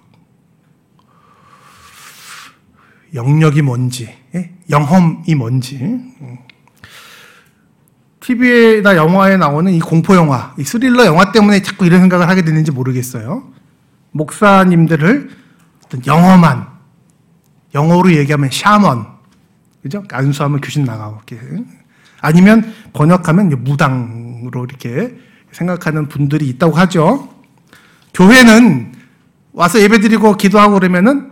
영역이 3.16 3.62
뭔지, 3.64 4.14
예? 4.36 4.52
영험이 4.70 5.34
뭔지. 5.36 6.00
TV에나 8.20 8.96
영화에 8.98 9.38
나오는 9.38 9.72
이 9.72 9.80
공포 9.80 10.14
영화, 10.16 10.54
이 10.60 10.64
스릴러 10.64 11.06
영화 11.06 11.32
때문에 11.32 11.62
자꾸 11.64 11.86
이런 11.86 12.02
생각을 12.02 12.28
하게 12.28 12.44
되는지 12.44 12.72
모르겠어요. 12.72 13.52
목사님들을 14.12 15.30
어떤 15.86 16.06
영험한, 16.06 16.68
영어로 17.74 18.12
얘기하면 18.14 18.50
샤먼, 18.52 19.17
그죠? 19.88 20.04
안수하면 20.12 20.60
귀신 20.62 20.84
나가고, 20.84 21.22
이렇게. 21.28 21.64
아니면 22.20 22.74
번역하면 22.92 23.64
무당으로 23.64 24.66
이렇게 24.66 25.18
생각하는 25.52 26.10
분들이 26.10 26.50
있다고 26.50 26.76
하죠. 26.76 27.30
교회는 28.14 28.94
와서 29.54 29.80
예배드리고 29.80 30.36
기도하고 30.36 30.74
그러면은 30.74 31.32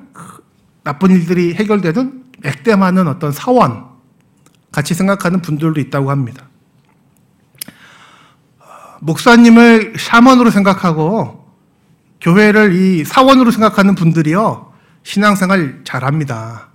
나쁜 0.83 1.11
일들이 1.11 1.53
해결되든 1.55 2.23
액땜하는 2.43 3.07
어떤 3.07 3.31
사원 3.31 3.85
같이 4.71 4.93
생각하는 4.93 5.41
분들도 5.41 5.79
있다고 5.79 6.11
합니다. 6.11 6.47
목사님을 9.01 9.95
샤먼으로 9.97 10.49
생각하고 10.49 11.45
교회를 12.21 12.73
이 12.73 13.03
사원으로 13.03 13.51
생각하는 13.51 13.95
분들이요 13.95 14.71
신앙생활 15.03 15.81
잘합니다. 15.83 16.74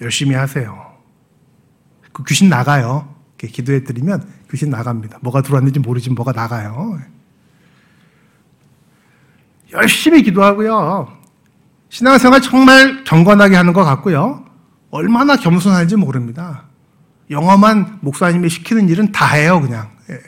열심히 0.00 0.34
하세요. 0.34 0.96
그 2.12 2.24
귀신 2.24 2.48
나가요. 2.48 3.14
기도해 3.38 3.84
드리면 3.84 4.26
귀신 4.50 4.70
나갑니다. 4.70 5.18
뭐가 5.22 5.42
들어왔는지 5.42 5.78
모르지만 5.80 6.14
뭐가 6.14 6.32
나가요. 6.32 6.98
열심히 9.72 10.22
기도하고요. 10.22 11.12
신앙생활 11.88 12.40
정말 12.40 13.04
경건하게 13.04 13.56
하는 13.56 13.72
것 13.72 13.84
같고요. 13.84 14.44
얼마나 14.90 15.36
겸손한지 15.36 15.96
모릅니다. 15.96 16.64
영험한 17.30 17.98
목사님이 18.02 18.48
시키는 18.48 18.88
일은 18.88 19.12
다 19.12 19.26
해요, 19.34 19.60
그냥. 19.60 19.90
예. 20.10 20.20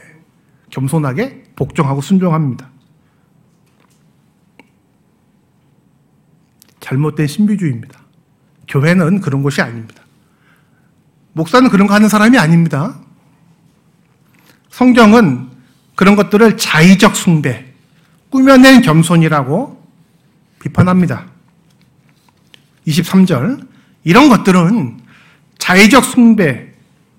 겸손하게 0.71 1.45
복종하고 1.57 2.01
순종합니다. 2.01 2.71
잘못된 6.81 7.27
신비주의입니다. 7.27 8.01
교회는 8.69 9.21
그런 9.21 9.43
곳이 9.43 9.61
아닙니다. 9.63 10.03
목사는 11.33 11.69
그런 11.71 11.87
거 11.87 11.95
하는 11.95 12.09
사람이 12.09 12.39
아닙니다. 12.39 12.97
성경은 14.71 15.49
그런 15.95 16.17
것들을 16.17 16.57
자의적 16.57 17.17
숭배, 17.17 17.73
꾸며낸 18.31 18.83
겸손이라고 18.83 19.83
비판합니다. 20.61 21.27
23절. 22.87 23.67
이런 24.05 24.29
것들은 24.29 25.01
자의적 25.59 26.05
숭배, 26.05 26.69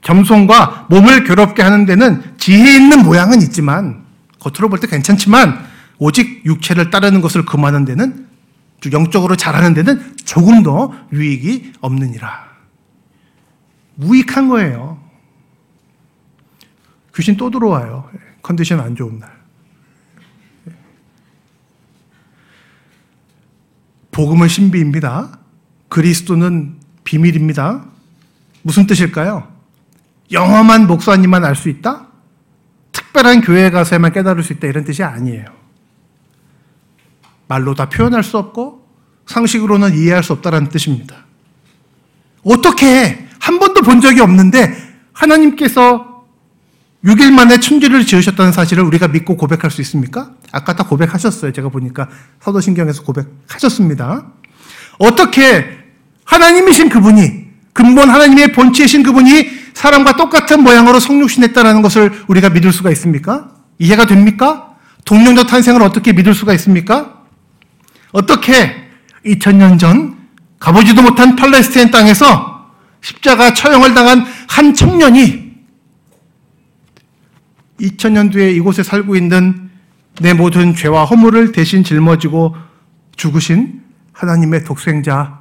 겸손과 0.02 0.88
몸을 0.90 1.26
괴롭게 1.26 1.62
하는 1.62 1.86
데는 1.86 2.24
지혜 2.38 2.76
있는 2.76 3.04
모양은 3.04 3.42
있지만, 3.42 4.06
겉으로 4.40 4.70
볼 4.70 4.80
때 4.80 4.88
괜찮지만, 4.88 5.68
오직 5.98 6.46
육체를 6.46 6.90
따르는 6.90 7.20
것을 7.22 7.46
금하는 7.46 7.84
데는, 7.84 8.29
영적으로 8.92 9.36
잘하는 9.36 9.74
데는 9.74 10.16
조금 10.26 10.64
더 10.64 10.94
유익이 11.12 11.74
없느니라. 11.82 12.50
무익한 13.96 14.48
거예요. 14.48 15.02
귀신 17.16 17.36
또 17.36 17.50
들어와요. 17.50 18.10
컨디션 18.42 18.80
안 18.80 18.96
좋은 18.96 19.20
날. 19.20 19.30
복음은 24.12 24.48
신비입니다. 24.48 25.40
그리스도는 25.90 26.78
비밀입니다. 27.04 27.86
무슨 28.62 28.88
뜻일까요? 28.88 29.52
영험한 30.32 30.88
목사님만 30.88 31.44
알 31.44 31.56
수 31.56 31.70
있다? 31.70 32.08
특별한 32.92 33.42
교회에 33.42 33.70
가서만 33.72 34.12
깨달을 34.14 34.44
수 34.44 34.54
있다. 34.54 34.68
이런 34.68 34.84
뜻이 34.84 35.04
아니에요. 35.04 35.59
말로 37.50 37.74
다 37.74 37.90
표현할 37.90 38.24
수 38.24 38.38
없고 38.38 38.88
상식으로는 39.26 39.96
이해할 39.96 40.24
수 40.24 40.34
없다는 40.34 40.70
뜻입니다. 40.70 41.26
어떻게 42.44 43.28
한 43.40 43.60
번도 43.60 43.82
본 43.82 44.00
적이 44.00 44.22
없는데 44.22 44.74
하나님께서 45.12 46.26
6일 47.04 47.32
만에 47.32 47.60
천지를 47.60 48.06
지으셨다는 48.06 48.52
사실을 48.52 48.84
우리가 48.84 49.08
믿고 49.08 49.36
고백할 49.36 49.72
수 49.72 49.82
있습니까? 49.82 50.32
아까 50.52 50.76
다 50.76 50.84
고백하셨어요. 50.84 51.52
제가 51.52 51.70
보니까 51.70 52.08
사도신경에서 52.42 53.04
고백하셨습니다. 53.04 54.28
어떻게 55.00 55.66
하나님이신 56.26 56.90
그분이 56.90 57.48
근본 57.74 58.10
하나님의 58.10 58.52
본체이신 58.52 59.04
그분이 59.04 59.60
사람과 59.74 60.18
똑같은 60.18 60.62
모양으로 60.62 61.00
성육신했다는 61.00 61.82
것을 61.82 62.26
우리가 62.28 62.50
믿을 62.50 62.72
수가 62.72 62.92
있습니까? 62.92 63.52
이해가 63.80 64.06
됩니까? 64.06 64.76
동령자 65.06 65.46
탄생을 65.46 65.82
어떻게 65.82 66.12
믿을 66.14 66.34
수가 66.36 66.54
있습니까? 66.56 67.19
어떻게 68.12 68.90
2000년 69.26 69.80
전 69.80 70.18
가보지도 70.60 71.02
못한 71.02 71.36
팔레스타인 71.36 71.92
땅에서 71.92 72.74
십자가 73.02 73.54
처형을 73.54 73.94
당한 73.94 74.26
한 74.48 74.74
청년이 74.74 75.50
2000년 77.80 78.32
뒤에 78.32 78.52
이곳에 78.52 78.84
살고 78.84 79.16
있는 79.16 79.70
내 80.22 80.34
모든 80.34 80.76
죄와 80.76 81.06
허물을 81.06 81.54
대신 81.54 81.84
짊어지고 81.84 82.56
죽으신 83.16 83.82
하나님의 84.12 84.66
독생자, 84.66 85.40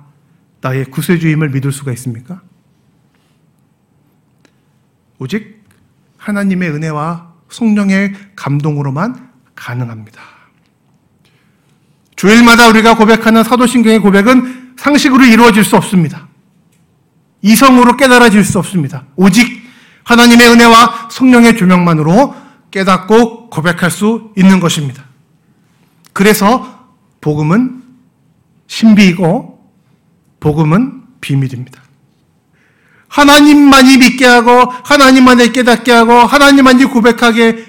나의 0.60 0.84
구세주임을 0.86 1.50
믿을 1.50 1.72
수가 1.72 1.92
있습니까? 1.92 2.40
오직 5.18 5.64
하나님의 6.16 6.70
은혜와 6.70 7.34
성령의 7.48 8.14
감동으로만 8.36 9.30
가능합니다. 9.56 10.37
주일마다 12.18 12.66
우리가 12.68 12.96
고백하는 12.96 13.44
사도신경의 13.44 14.00
고백은 14.00 14.74
상식으로 14.76 15.24
이루어질 15.24 15.62
수 15.62 15.76
없습니다. 15.76 16.26
이성으로 17.42 17.96
깨달아질 17.96 18.44
수 18.44 18.58
없습니다. 18.58 19.04
오직 19.14 19.62
하나님의 20.02 20.48
은혜와 20.48 21.10
성령의 21.12 21.56
조명만으로 21.56 22.34
깨닫고 22.72 23.50
고백할 23.50 23.92
수 23.92 24.32
있는 24.36 24.58
것입니다. 24.58 25.04
그래서 26.12 26.88
복음은 27.20 27.84
신비이고 28.66 29.70
복음은 30.40 31.02
비밀입니다. 31.20 31.80
하나님만이 33.06 33.96
믿게 33.98 34.26
하고 34.26 34.72
하나님만이 34.84 35.52
깨닫게 35.52 35.92
하고 35.92 36.14
하나님만이 36.14 36.86
고백하게 36.86 37.64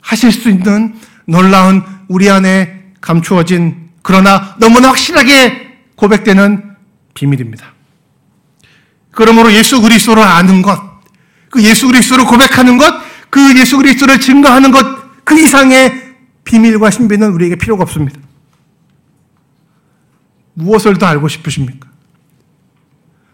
하실 0.00 0.32
수 0.32 0.48
있는 0.48 0.98
놀라운 1.26 1.84
우리 2.08 2.30
안에 2.30 2.83
감추어진 3.04 3.90
그러나 4.02 4.56
너무나 4.58 4.88
확실하게 4.88 5.78
고백되는 5.96 6.74
비밀입니다. 7.14 7.72
그러므로 9.10 9.52
예수 9.52 9.80
그리스도를 9.80 10.22
아는 10.22 10.62
것, 10.62 10.80
그 11.50 11.62
예수 11.62 11.86
그리스도를 11.86 12.24
고백하는 12.24 12.78
것, 12.78 12.92
그 13.30 13.56
예수 13.58 13.76
그리스도를 13.76 14.20
증거하는 14.20 14.70
것 14.70 15.04
그 15.24 15.38
이상의 15.38 16.14
비밀과 16.44 16.90
신비는 16.90 17.32
우리에게 17.32 17.56
필요가 17.56 17.82
없습니다. 17.82 18.20
무엇을 20.52 20.98
더 20.98 21.06
알고 21.06 21.26
싶으십니까? 21.28 21.88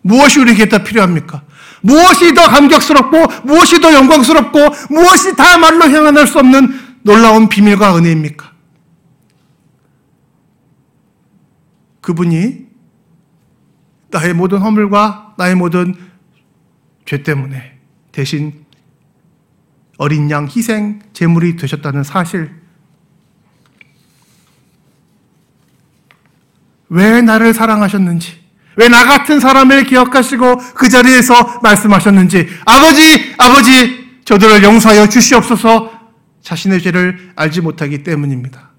무엇이 0.03 0.41
우리에게 0.41 0.69
더 0.69 0.83
필요합니까? 0.83 1.43
무엇이 1.83 2.33
더 2.33 2.49
감격스럽고 2.49 3.27
무엇이 3.45 3.81
더 3.81 3.93
영광스럽고 3.93 4.59
무엇이 4.89 5.37
다 5.37 5.59
말로 5.59 5.85
행한할 5.85 6.27
수 6.27 6.39
없는 6.39 6.81
놀라운 7.03 7.49
비밀과 7.49 7.97
은혜입니까? 7.97 8.50
그분이 12.01 12.67
나의 14.11 14.35
모든 14.35 14.59
허물과 14.59 15.35
나의 15.39 15.55
모든 15.55 15.95
죄 17.05 17.23
때문에 17.23 17.79
대신 18.13 18.65
어린 19.99 20.31
양 20.31 20.47
희생 20.47 21.01
제물이 21.13 21.57
되셨다는 21.57 22.03
사실 22.05 22.51
왜 26.89 27.23
나를 27.23 27.55
사랑하셨는지 27.55 28.41
왜 28.77 28.89
나 28.89 29.05
같은 29.05 29.41
사람을 29.41 29.85
기억하시고 29.85 30.57
그 30.75 30.89
자리에서 30.89 31.61
말씀하셨는지 31.63 32.49
아버지 32.65 33.35
아버지 33.37 34.21
저들을 34.25 34.63
용서하여 34.63 35.09
주시옵소서 35.09 36.01
자신의 36.43 36.81
죄를 36.81 37.33
알지 37.37 37.61
못하기 37.61 38.03
때문입니다. 38.03 38.71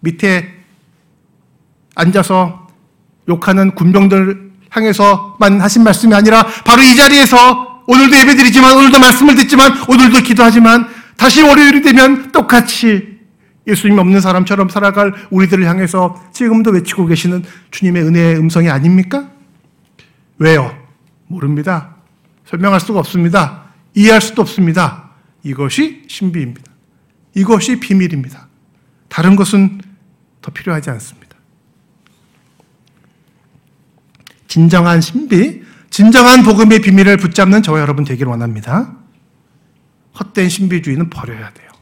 밑에 0.00 0.53
앉아서 1.94 2.68
욕하는 3.28 3.74
군병들 3.74 4.52
향해서만 4.70 5.60
하신 5.60 5.84
말씀이 5.84 6.14
아니라 6.14 6.44
바로 6.64 6.82
이 6.82 6.96
자리에서 6.96 7.82
오늘도 7.86 8.16
예배드리지만 8.16 8.76
오늘도 8.76 8.98
말씀을 8.98 9.34
듣지만 9.36 9.72
오늘도 9.88 10.20
기도하지만 10.22 10.88
다시 11.16 11.42
월요일이 11.42 11.82
되면 11.82 12.32
똑같이 12.32 13.14
예수님 13.66 13.98
없는 13.98 14.20
사람처럼 14.20 14.68
살아갈 14.68 15.14
우리들을 15.30 15.66
향해서 15.66 16.22
지금도 16.32 16.70
외치고 16.72 17.06
계시는 17.06 17.44
주님의 17.70 18.02
은혜의 18.02 18.36
음성이 18.36 18.68
아닙니까? 18.68 19.30
왜요? 20.38 20.76
모릅니다. 21.28 21.96
설명할 22.46 22.80
수가 22.80 22.98
없습니다. 22.98 23.64
이해할 23.94 24.20
수도 24.20 24.42
없습니다. 24.42 25.10
이것이 25.42 26.02
신비입니다. 26.08 26.72
이것이 27.34 27.80
비밀입니다. 27.80 28.48
다른 29.08 29.36
것은 29.36 29.80
더 30.42 30.50
필요하지 30.50 30.90
않습니다. 30.90 31.23
진정한 34.54 35.00
신비, 35.00 35.62
진정한 35.90 36.44
복음의 36.44 36.80
비밀을 36.80 37.16
붙잡는 37.16 37.64
저와 37.64 37.80
여러분 37.80 38.04
되기를 38.04 38.30
원합니다. 38.30 38.94
헛된 40.16 40.48
신비주의는 40.48 41.10
버려야 41.10 41.50
돼요. 41.52 41.72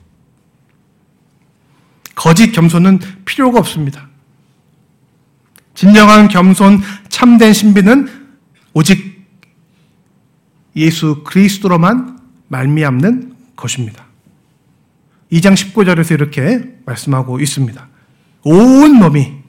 거짓 2.15 2.51
겸손은 2.53 3.01
필요가 3.27 3.59
없습니다. 3.59 4.09
진정한 5.75 6.29
겸손, 6.29 6.81
참된 7.11 7.53
신비는 7.53 8.09
오직 8.73 9.23
예수 10.75 11.25
그리스도로만 11.25 12.21
말미암는 12.49 13.37
것입니다. 13.55 14.07
2장 15.31 15.55
19절에서 15.55 16.13
이렇게 16.13 16.75
말씀하고 16.87 17.39
있습니다. 17.39 17.87
온 18.45 18.95
몸이 18.95 19.42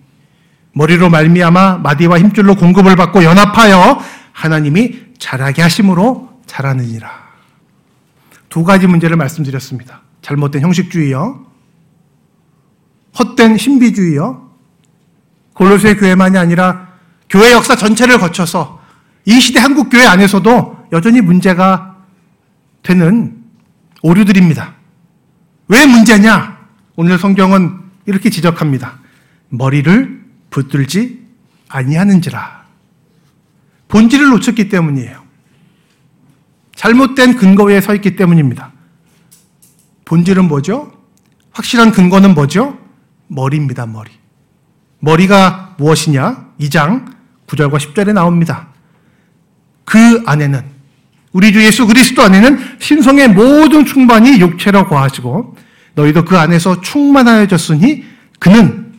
머리로 0.74 1.10
말미암아 1.10 1.78
마디와 1.78 2.20
힘줄로 2.20 2.56
공급을 2.56 2.96
받고 2.96 3.24
연합하여 3.24 4.04
하나님이 4.32 5.14
자라게 5.20 5.62
하심으로 5.62 6.42
자라느니라. 6.46 7.10
두 8.50 8.64
가지 8.64 8.88
문제를 8.88 9.16
말씀드렸습니다. 9.16 10.02
잘못된 10.22 10.62
형식주의요. 10.62 11.46
헛된 13.18 13.58
신비주의요. 13.58 14.50
골로새 15.54 15.96
교회만이 15.96 16.38
아니라 16.38 16.90
교회 17.30 17.52
역사 17.52 17.76
전체를 17.76 18.20
거쳐서 18.20 18.82
이 19.26 19.40
시대 19.40 19.60
한국 19.60 19.90
교회 19.90 20.06
안에서도 20.06 20.88
여전히 20.92 21.22
문제가 21.22 21.98
되는 22.82 23.44
오류들입니다. 24.02 24.74
왜 25.68 25.86
문제냐? 25.86 26.58
오늘 26.96 27.18
성경은 27.18 27.80
이렇게 28.06 28.30
지적합니다. 28.30 29.00
머리를 29.50 30.23
붙들지 30.54 31.20
아니하는지라. 31.68 32.64
본질을 33.88 34.30
놓쳤기 34.30 34.70
때문이에요. 34.70 35.24
잘못된 36.76 37.36
근거에 37.36 37.82
서 37.82 37.96
있기 37.96 38.16
때문입니다. 38.16 38.72
본질은 40.06 40.48
뭐죠? 40.48 40.94
확실한 41.52 41.92
근거는 41.92 42.36
뭐죠? 42.36 42.78
머리입니다, 43.28 43.86
머리. 43.88 44.12
머리가 45.00 45.76
무엇이냐? 45.78 46.50
2장 46.60 47.12
9절과 47.48 47.78
10절에 47.78 48.14
나옵니다. 48.14 48.68
그 49.86 50.24
안에는 50.26 50.64
우리 51.32 51.52
주 51.52 51.64
예수 51.64 51.88
그리스도 51.88 52.22
안에는 52.22 52.78
신성의 52.80 53.30
모든 53.30 53.86
충만이 53.86 54.40
육체로 54.40 54.88
거하시고 54.88 55.56
너희도 55.96 56.26
그 56.26 56.38
안에서 56.38 56.82
충만하여졌으니 56.82 58.04
그는 58.40 58.93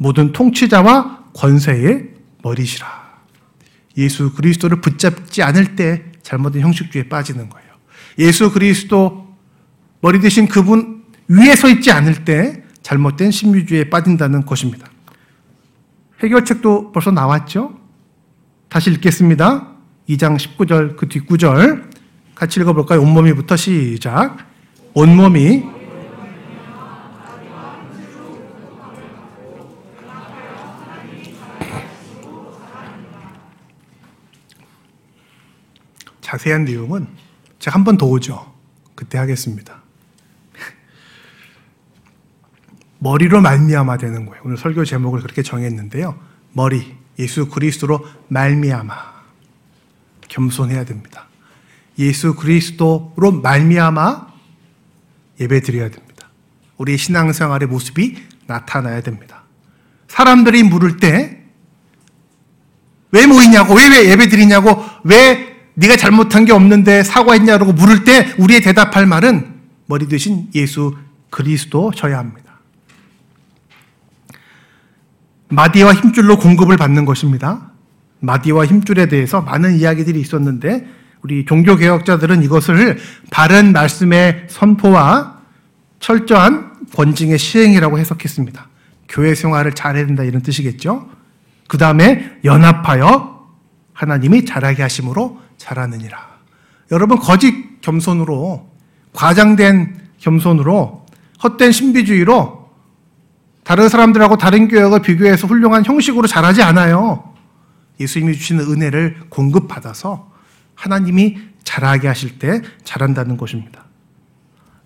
모든 0.00 0.32
통치자와 0.32 1.26
권세의 1.34 2.08
머리시라. 2.42 2.86
예수 3.98 4.32
그리스도를 4.32 4.80
붙잡지 4.80 5.42
않을 5.42 5.76
때 5.76 6.04
잘못된 6.22 6.62
형식주의에 6.62 7.10
빠지는 7.10 7.50
거예요. 7.50 7.68
예수 8.18 8.50
그리스도 8.50 9.36
머리 10.00 10.18
대신 10.20 10.48
그분 10.48 11.02
위에 11.28 11.54
서 11.54 11.68
있지 11.68 11.90
않을 11.92 12.24
때 12.24 12.62
잘못된 12.82 13.30
신비주의에 13.30 13.90
빠진다는 13.90 14.46
것입니다. 14.46 14.88
해결책도 16.22 16.92
벌써 16.92 17.10
나왔죠? 17.10 17.78
다시 18.70 18.90
읽겠습니다. 18.92 19.68
2장 20.08 20.38
19절 20.38 20.96
그 20.96 21.08
뒷구절 21.08 21.90
같이 22.34 22.58
읽어볼까요? 22.58 23.02
온몸이부터 23.02 23.54
시작. 23.56 24.38
온몸이 24.94 25.79
자세한 36.30 36.64
내용은 36.64 37.08
제가 37.58 37.74
한 37.74 37.84
번 37.84 37.98
더 37.98 38.06
오죠. 38.06 38.54
그때 38.94 39.18
하겠습니다. 39.18 39.82
머리로 42.98 43.40
말미암아 43.40 43.96
되는 43.96 44.26
거예요. 44.26 44.42
오늘 44.44 44.56
설교 44.56 44.84
제목을 44.84 45.22
그렇게 45.22 45.42
정했는데요. 45.42 46.18
머리 46.52 46.94
예수 47.18 47.48
그리스도로 47.48 48.06
말미암아 48.28 48.94
겸손해야 50.28 50.84
됩니다. 50.84 51.26
예수 51.98 52.34
그리스도로 52.34 53.32
말미암아 53.42 54.28
예배 55.40 55.62
드려야 55.62 55.90
됩니다. 55.90 56.28
우리 56.76 56.96
신앙생활의 56.96 57.68
모습이 57.68 58.22
나타나야 58.46 59.00
됩니다. 59.00 59.42
사람들이 60.08 60.62
물을 60.62 60.98
때 60.98 61.38
왜 63.12 63.26
모이냐고 63.26 63.74
왜, 63.74 63.88
왜 63.88 64.08
예배 64.10 64.28
드리냐고 64.28 64.84
왜 65.02 65.49
네가 65.80 65.96
잘못한 65.96 66.44
게 66.44 66.52
없는데 66.52 67.02
사과했냐고 67.02 67.72
물을 67.72 68.04
때 68.04 68.34
우리의 68.36 68.60
대답할 68.60 69.06
말은 69.06 69.54
머리 69.86 70.08
대신 70.08 70.48
예수 70.54 70.94
그리스도셔야 71.30 72.18
합니다. 72.18 72.58
마디와 75.48 75.94
힘줄로 75.94 76.38
공급을 76.38 76.76
받는 76.76 77.06
것입니다. 77.06 77.70
마디와 78.20 78.66
힘줄에 78.66 79.06
대해서 79.06 79.40
많은 79.40 79.78
이야기들이 79.78 80.20
있었는데 80.20 80.86
우리 81.22 81.46
종교 81.46 81.76
개혁자들은 81.76 82.42
이것을 82.42 82.98
바른 83.30 83.72
말씀의 83.72 84.46
선포와 84.48 85.40
철저한 85.98 86.88
권징의 86.94 87.38
시행이라고 87.38 87.98
해석했습니다. 87.98 88.68
교회 89.08 89.34
생활을 89.34 89.72
잘해야 89.72 90.06
된다 90.06 90.24
이런 90.24 90.42
뜻이겠죠. 90.42 91.08
그 91.68 91.78
다음에 91.78 92.38
연합하여 92.44 93.48
하나님이 93.94 94.44
자라게 94.44 94.82
하심으로 94.82 95.40
자라느니라. 95.60 96.40
여러분 96.90 97.18
거짓 97.18 97.80
겸손으로 97.82 98.68
과장된 99.12 100.08
겸손으로 100.18 101.06
헛된 101.42 101.70
신비주의로 101.70 102.70
다른 103.62 103.88
사람들하고 103.88 104.38
다른 104.38 104.68
교회가 104.68 105.00
비교해서 105.00 105.46
훌륭한 105.46 105.84
형식으로 105.84 106.26
잘하지 106.26 106.62
않아요. 106.62 107.34
예수님이 108.00 108.34
주시는 108.34 108.64
은혜를 108.64 109.20
공급받아서 109.28 110.32
하나님이 110.74 111.38
잘하게 111.62 112.08
하실 112.08 112.38
때 112.38 112.62
잘한다는 112.82 113.36
것입니다. 113.36 113.84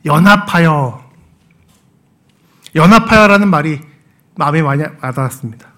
연합하여. 0.05 1.03
연합하여라는 2.75 3.49
말이 3.49 3.81
마음에 4.35 4.61
많이 4.61 4.83
와닿았습니다. 5.01 5.68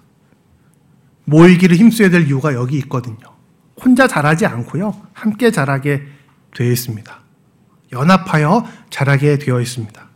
모이기를 1.25 1.77
힘써야 1.77 2.09
될 2.09 2.25
이유가 2.25 2.53
여기 2.55 2.77
있거든요. 2.79 3.36
혼자 3.83 4.07
잘하지 4.07 4.45
않고요. 4.45 4.95
함께 5.13 5.51
잘하게 5.51 6.03
되어 6.55 6.71
있습니다. 6.71 7.19
연합하여 7.91 8.65
잘하게 8.89 9.37
되어 9.39 9.61
있습니다. 9.61 10.07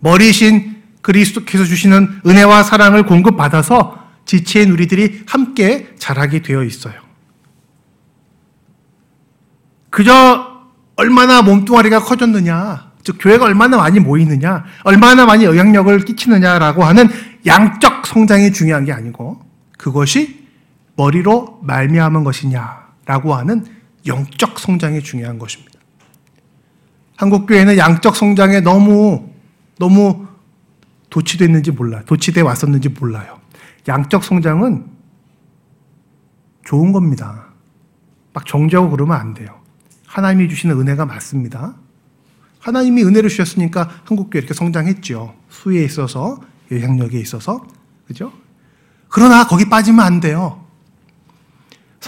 머리신 0.00 0.82
그리스도께서 1.02 1.64
주시는 1.64 2.20
은혜와 2.26 2.62
사랑을 2.62 3.04
공급받아서 3.04 4.08
지체인 4.24 4.70
우리들이 4.70 5.24
함께 5.26 5.94
자라게 5.98 6.42
되어 6.42 6.62
있어요. 6.62 6.94
그저 9.90 10.58
얼마나 10.96 11.42
몸뚱아리가 11.42 12.00
커졌느냐, 12.00 12.92
즉 13.02 13.16
교회가 13.20 13.46
얼마나 13.46 13.78
많이 13.78 14.00
모이느냐, 14.00 14.64
얼마나 14.84 15.24
많이 15.24 15.44
영향력을 15.44 15.98
끼치느냐라고 16.00 16.84
하는 16.84 17.08
양적 17.46 18.06
성장이 18.06 18.52
중요한 18.52 18.84
게 18.84 18.92
아니고 18.92 19.40
그것이 19.78 20.46
머리로 20.96 21.60
말미암은 21.62 22.24
것이냐 22.24 22.87
라고 23.08 23.34
하는 23.34 23.64
영적 24.06 24.58
성장이 24.58 25.02
중요한 25.02 25.38
것입니다. 25.38 25.80
한국 27.16 27.46
교회는 27.46 27.78
양적 27.78 28.14
성장에 28.14 28.60
너무 28.60 29.30
너무 29.78 30.26
도취됐는지 31.08 31.70
몰라요. 31.70 32.02
도취돼 32.04 32.42
왔었는지 32.42 32.90
몰라요. 32.90 33.40
양적 33.88 34.22
성장은 34.22 34.86
좋은 36.66 36.92
겁니다. 36.92 37.46
막 38.34 38.44
정죄하고 38.44 38.90
그러면 38.90 39.18
안 39.18 39.32
돼요. 39.32 39.58
하나님이 40.06 40.50
주시는 40.50 40.78
은혜가 40.78 41.06
맞습니다. 41.06 41.76
하나님이 42.58 43.04
은혜를 43.04 43.30
주셨으니까 43.30 43.88
한국교회 44.04 44.40
이렇게 44.40 44.52
성장했죠. 44.52 45.34
수에 45.48 45.82
있어서, 45.82 46.42
영향력에 46.70 47.18
있어서. 47.20 47.66
그죠? 48.06 48.34
그러나 49.08 49.46
거기 49.46 49.70
빠지면 49.70 50.04
안 50.04 50.20
돼요. 50.20 50.67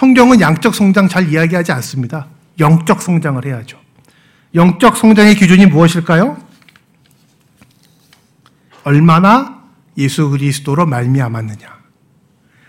성경은 0.01 0.41
양적 0.41 0.75
성장 0.75 1.09
잘 1.09 1.31
이야기하지 1.31 1.73
않습니다. 1.73 2.27
영적 2.59 3.03
성장을 3.03 3.45
해야죠. 3.45 3.79
영적 4.55 4.97
성장의 4.97 5.35
기준이 5.35 5.67
무엇일까요? 5.67 6.39
얼마나 8.85 9.63
예수 9.99 10.31
그리스도로 10.31 10.87
말미암았느냐. 10.87 11.69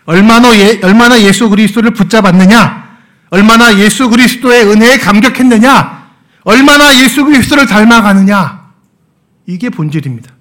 얼마나, 0.07 0.53
예, 0.57 0.81
얼마나 0.83 1.21
예수 1.21 1.49
그리스도를 1.49 1.93
붙잡았느냐, 1.93 2.97
얼마나 3.29 3.79
예수 3.79 4.09
그리스도의 4.09 4.65
은혜에 4.65 4.97
감격했느냐, 4.97 6.11
얼마나 6.43 6.93
예수 7.01 7.23
그리스도를 7.23 7.65
닮아가느냐, 7.65 8.73
이게 9.45 9.69
본질입니다. 9.69 10.33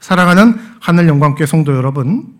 사랑하는 0.00 0.58
하늘 0.80 1.08
영광교회 1.08 1.46
성도 1.46 1.76
여러분, 1.76 2.39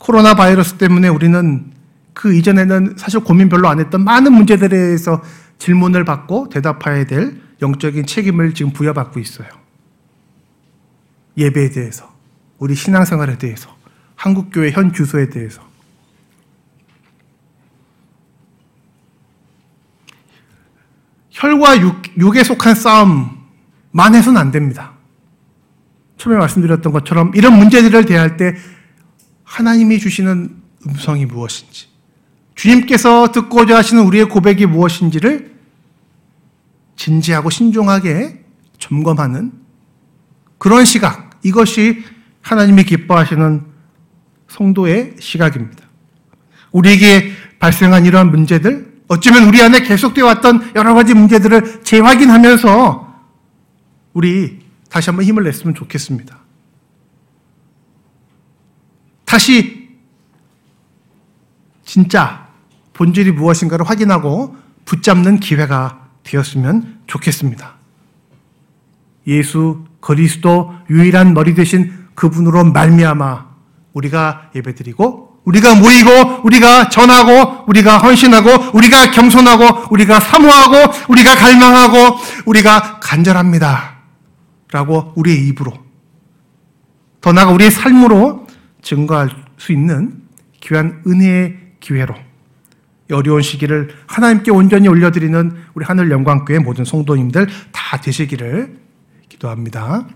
코로나 0.00 0.32
바이러스 0.32 0.74
때문에 0.74 1.08
우리는 1.08 1.72
그 2.14 2.34
이전에는 2.34 2.94
사실 2.96 3.20
고민 3.20 3.50
별로 3.50 3.68
안 3.68 3.78
했던 3.78 4.02
많은 4.02 4.32
문제들에 4.32 4.68
대해서 4.68 5.22
질문을 5.58 6.04
받고 6.04 6.48
대답해야 6.48 7.04
될 7.04 7.38
영적인 7.60 8.06
책임을 8.06 8.54
지금 8.54 8.72
부여받고 8.72 9.20
있어요. 9.20 9.48
예배에 11.36 11.70
대해서, 11.70 12.10
우리 12.58 12.74
신앙생활에 12.74 13.36
대해서, 13.36 13.76
한국교회 14.16 14.70
현 14.72 14.94
주소에 14.94 15.28
대해서. 15.28 15.60
혈과 21.30 21.80
육, 21.82 22.02
육에 22.18 22.42
속한 22.42 22.74
싸움만 22.74 24.14
해서는 24.14 24.40
안 24.40 24.50
됩니다. 24.50 24.92
처음에 26.16 26.38
말씀드렸던 26.38 26.90
것처럼 26.90 27.32
이런 27.34 27.58
문제들을 27.58 28.06
대할 28.06 28.38
때 28.38 28.56
하나님이 29.50 29.98
주시는 29.98 30.54
음성이 30.86 31.26
무엇인지, 31.26 31.88
주님께서 32.54 33.32
듣고자 33.32 33.78
하시는 33.78 34.00
우리의 34.04 34.26
고백이 34.26 34.66
무엇인지를 34.66 35.56
진지하고 36.94 37.50
신중하게 37.50 38.44
점검하는 38.78 39.52
그런 40.58 40.84
시각, 40.84 41.40
이것이 41.42 42.04
하나님이 42.42 42.84
기뻐하시는 42.84 43.64
성도의 44.48 45.16
시각입니다. 45.18 45.84
우리에게 46.70 47.32
발생한 47.58 48.06
이러한 48.06 48.30
문제들, 48.30 49.02
어쩌면 49.08 49.48
우리 49.48 49.60
안에 49.60 49.82
계속되어 49.82 50.24
왔던 50.26 50.72
여러 50.76 50.94
가지 50.94 51.12
문제들을 51.12 51.82
재확인하면서 51.82 53.24
우리 54.12 54.60
다시 54.88 55.10
한번 55.10 55.24
힘을 55.24 55.42
냈으면 55.42 55.74
좋겠습니다. 55.74 56.39
다시 59.30 59.88
진짜 61.84 62.48
본질이 62.94 63.30
무엇인가를 63.30 63.88
확인하고 63.88 64.56
붙잡는 64.86 65.38
기회가 65.38 66.08
되었으면 66.24 66.98
좋겠습니다. 67.06 67.76
예수 69.28 69.84
그리스도 70.00 70.74
유일한 70.90 71.32
머리 71.32 71.54
되신 71.54 72.08
그분으로 72.16 72.72
말미암아 72.72 73.46
우리가 73.92 74.50
예배드리고 74.56 75.42
우리가 75.44 75.76
모이고 75.76 76.40
우리가 76.42 76.88
전하고 76.88 77.66
우리가 77.68 77.98
헌신하고 77.98 78.76
우리가 78.76 79.12
겸손하고 79.12 79.92
우리가 79.92 80.18
사모하고 80.18 80.92
우리가 81.08 81.36
갈망하고 81.36 82.18
우리가 82.46 82.98
간절합니다. 82.98 83.94
라고 84.72 85.12
우리의 85.14 85.46
입으로 85.46 85.72
더 87.20 87.32
나아가 87.32 87.52
우리의 87.52 87.70
삶으로 87.70 88.39
증거할 88.82 89.30
수 89.58 89.72
있는 89.72 90.22
귀한 90.60 91.02
은혜의 91.06 91.58
기회로 91.80 92.14
어려운 93.12 93.42
시기를 93.42 93.90
하나님께 94.06 94.50
온전히 94.50 94.88
올려드리는 94.88 95.52
우리 95.74 95.84
하늘 95.84 96.10
영광교회 96.10 96.60
모든 96.60 96.84
성도님들 96.84 97.48
다 97.72 98.00
되시기를 98.00 98.76
기도합니다. 99.28 100.06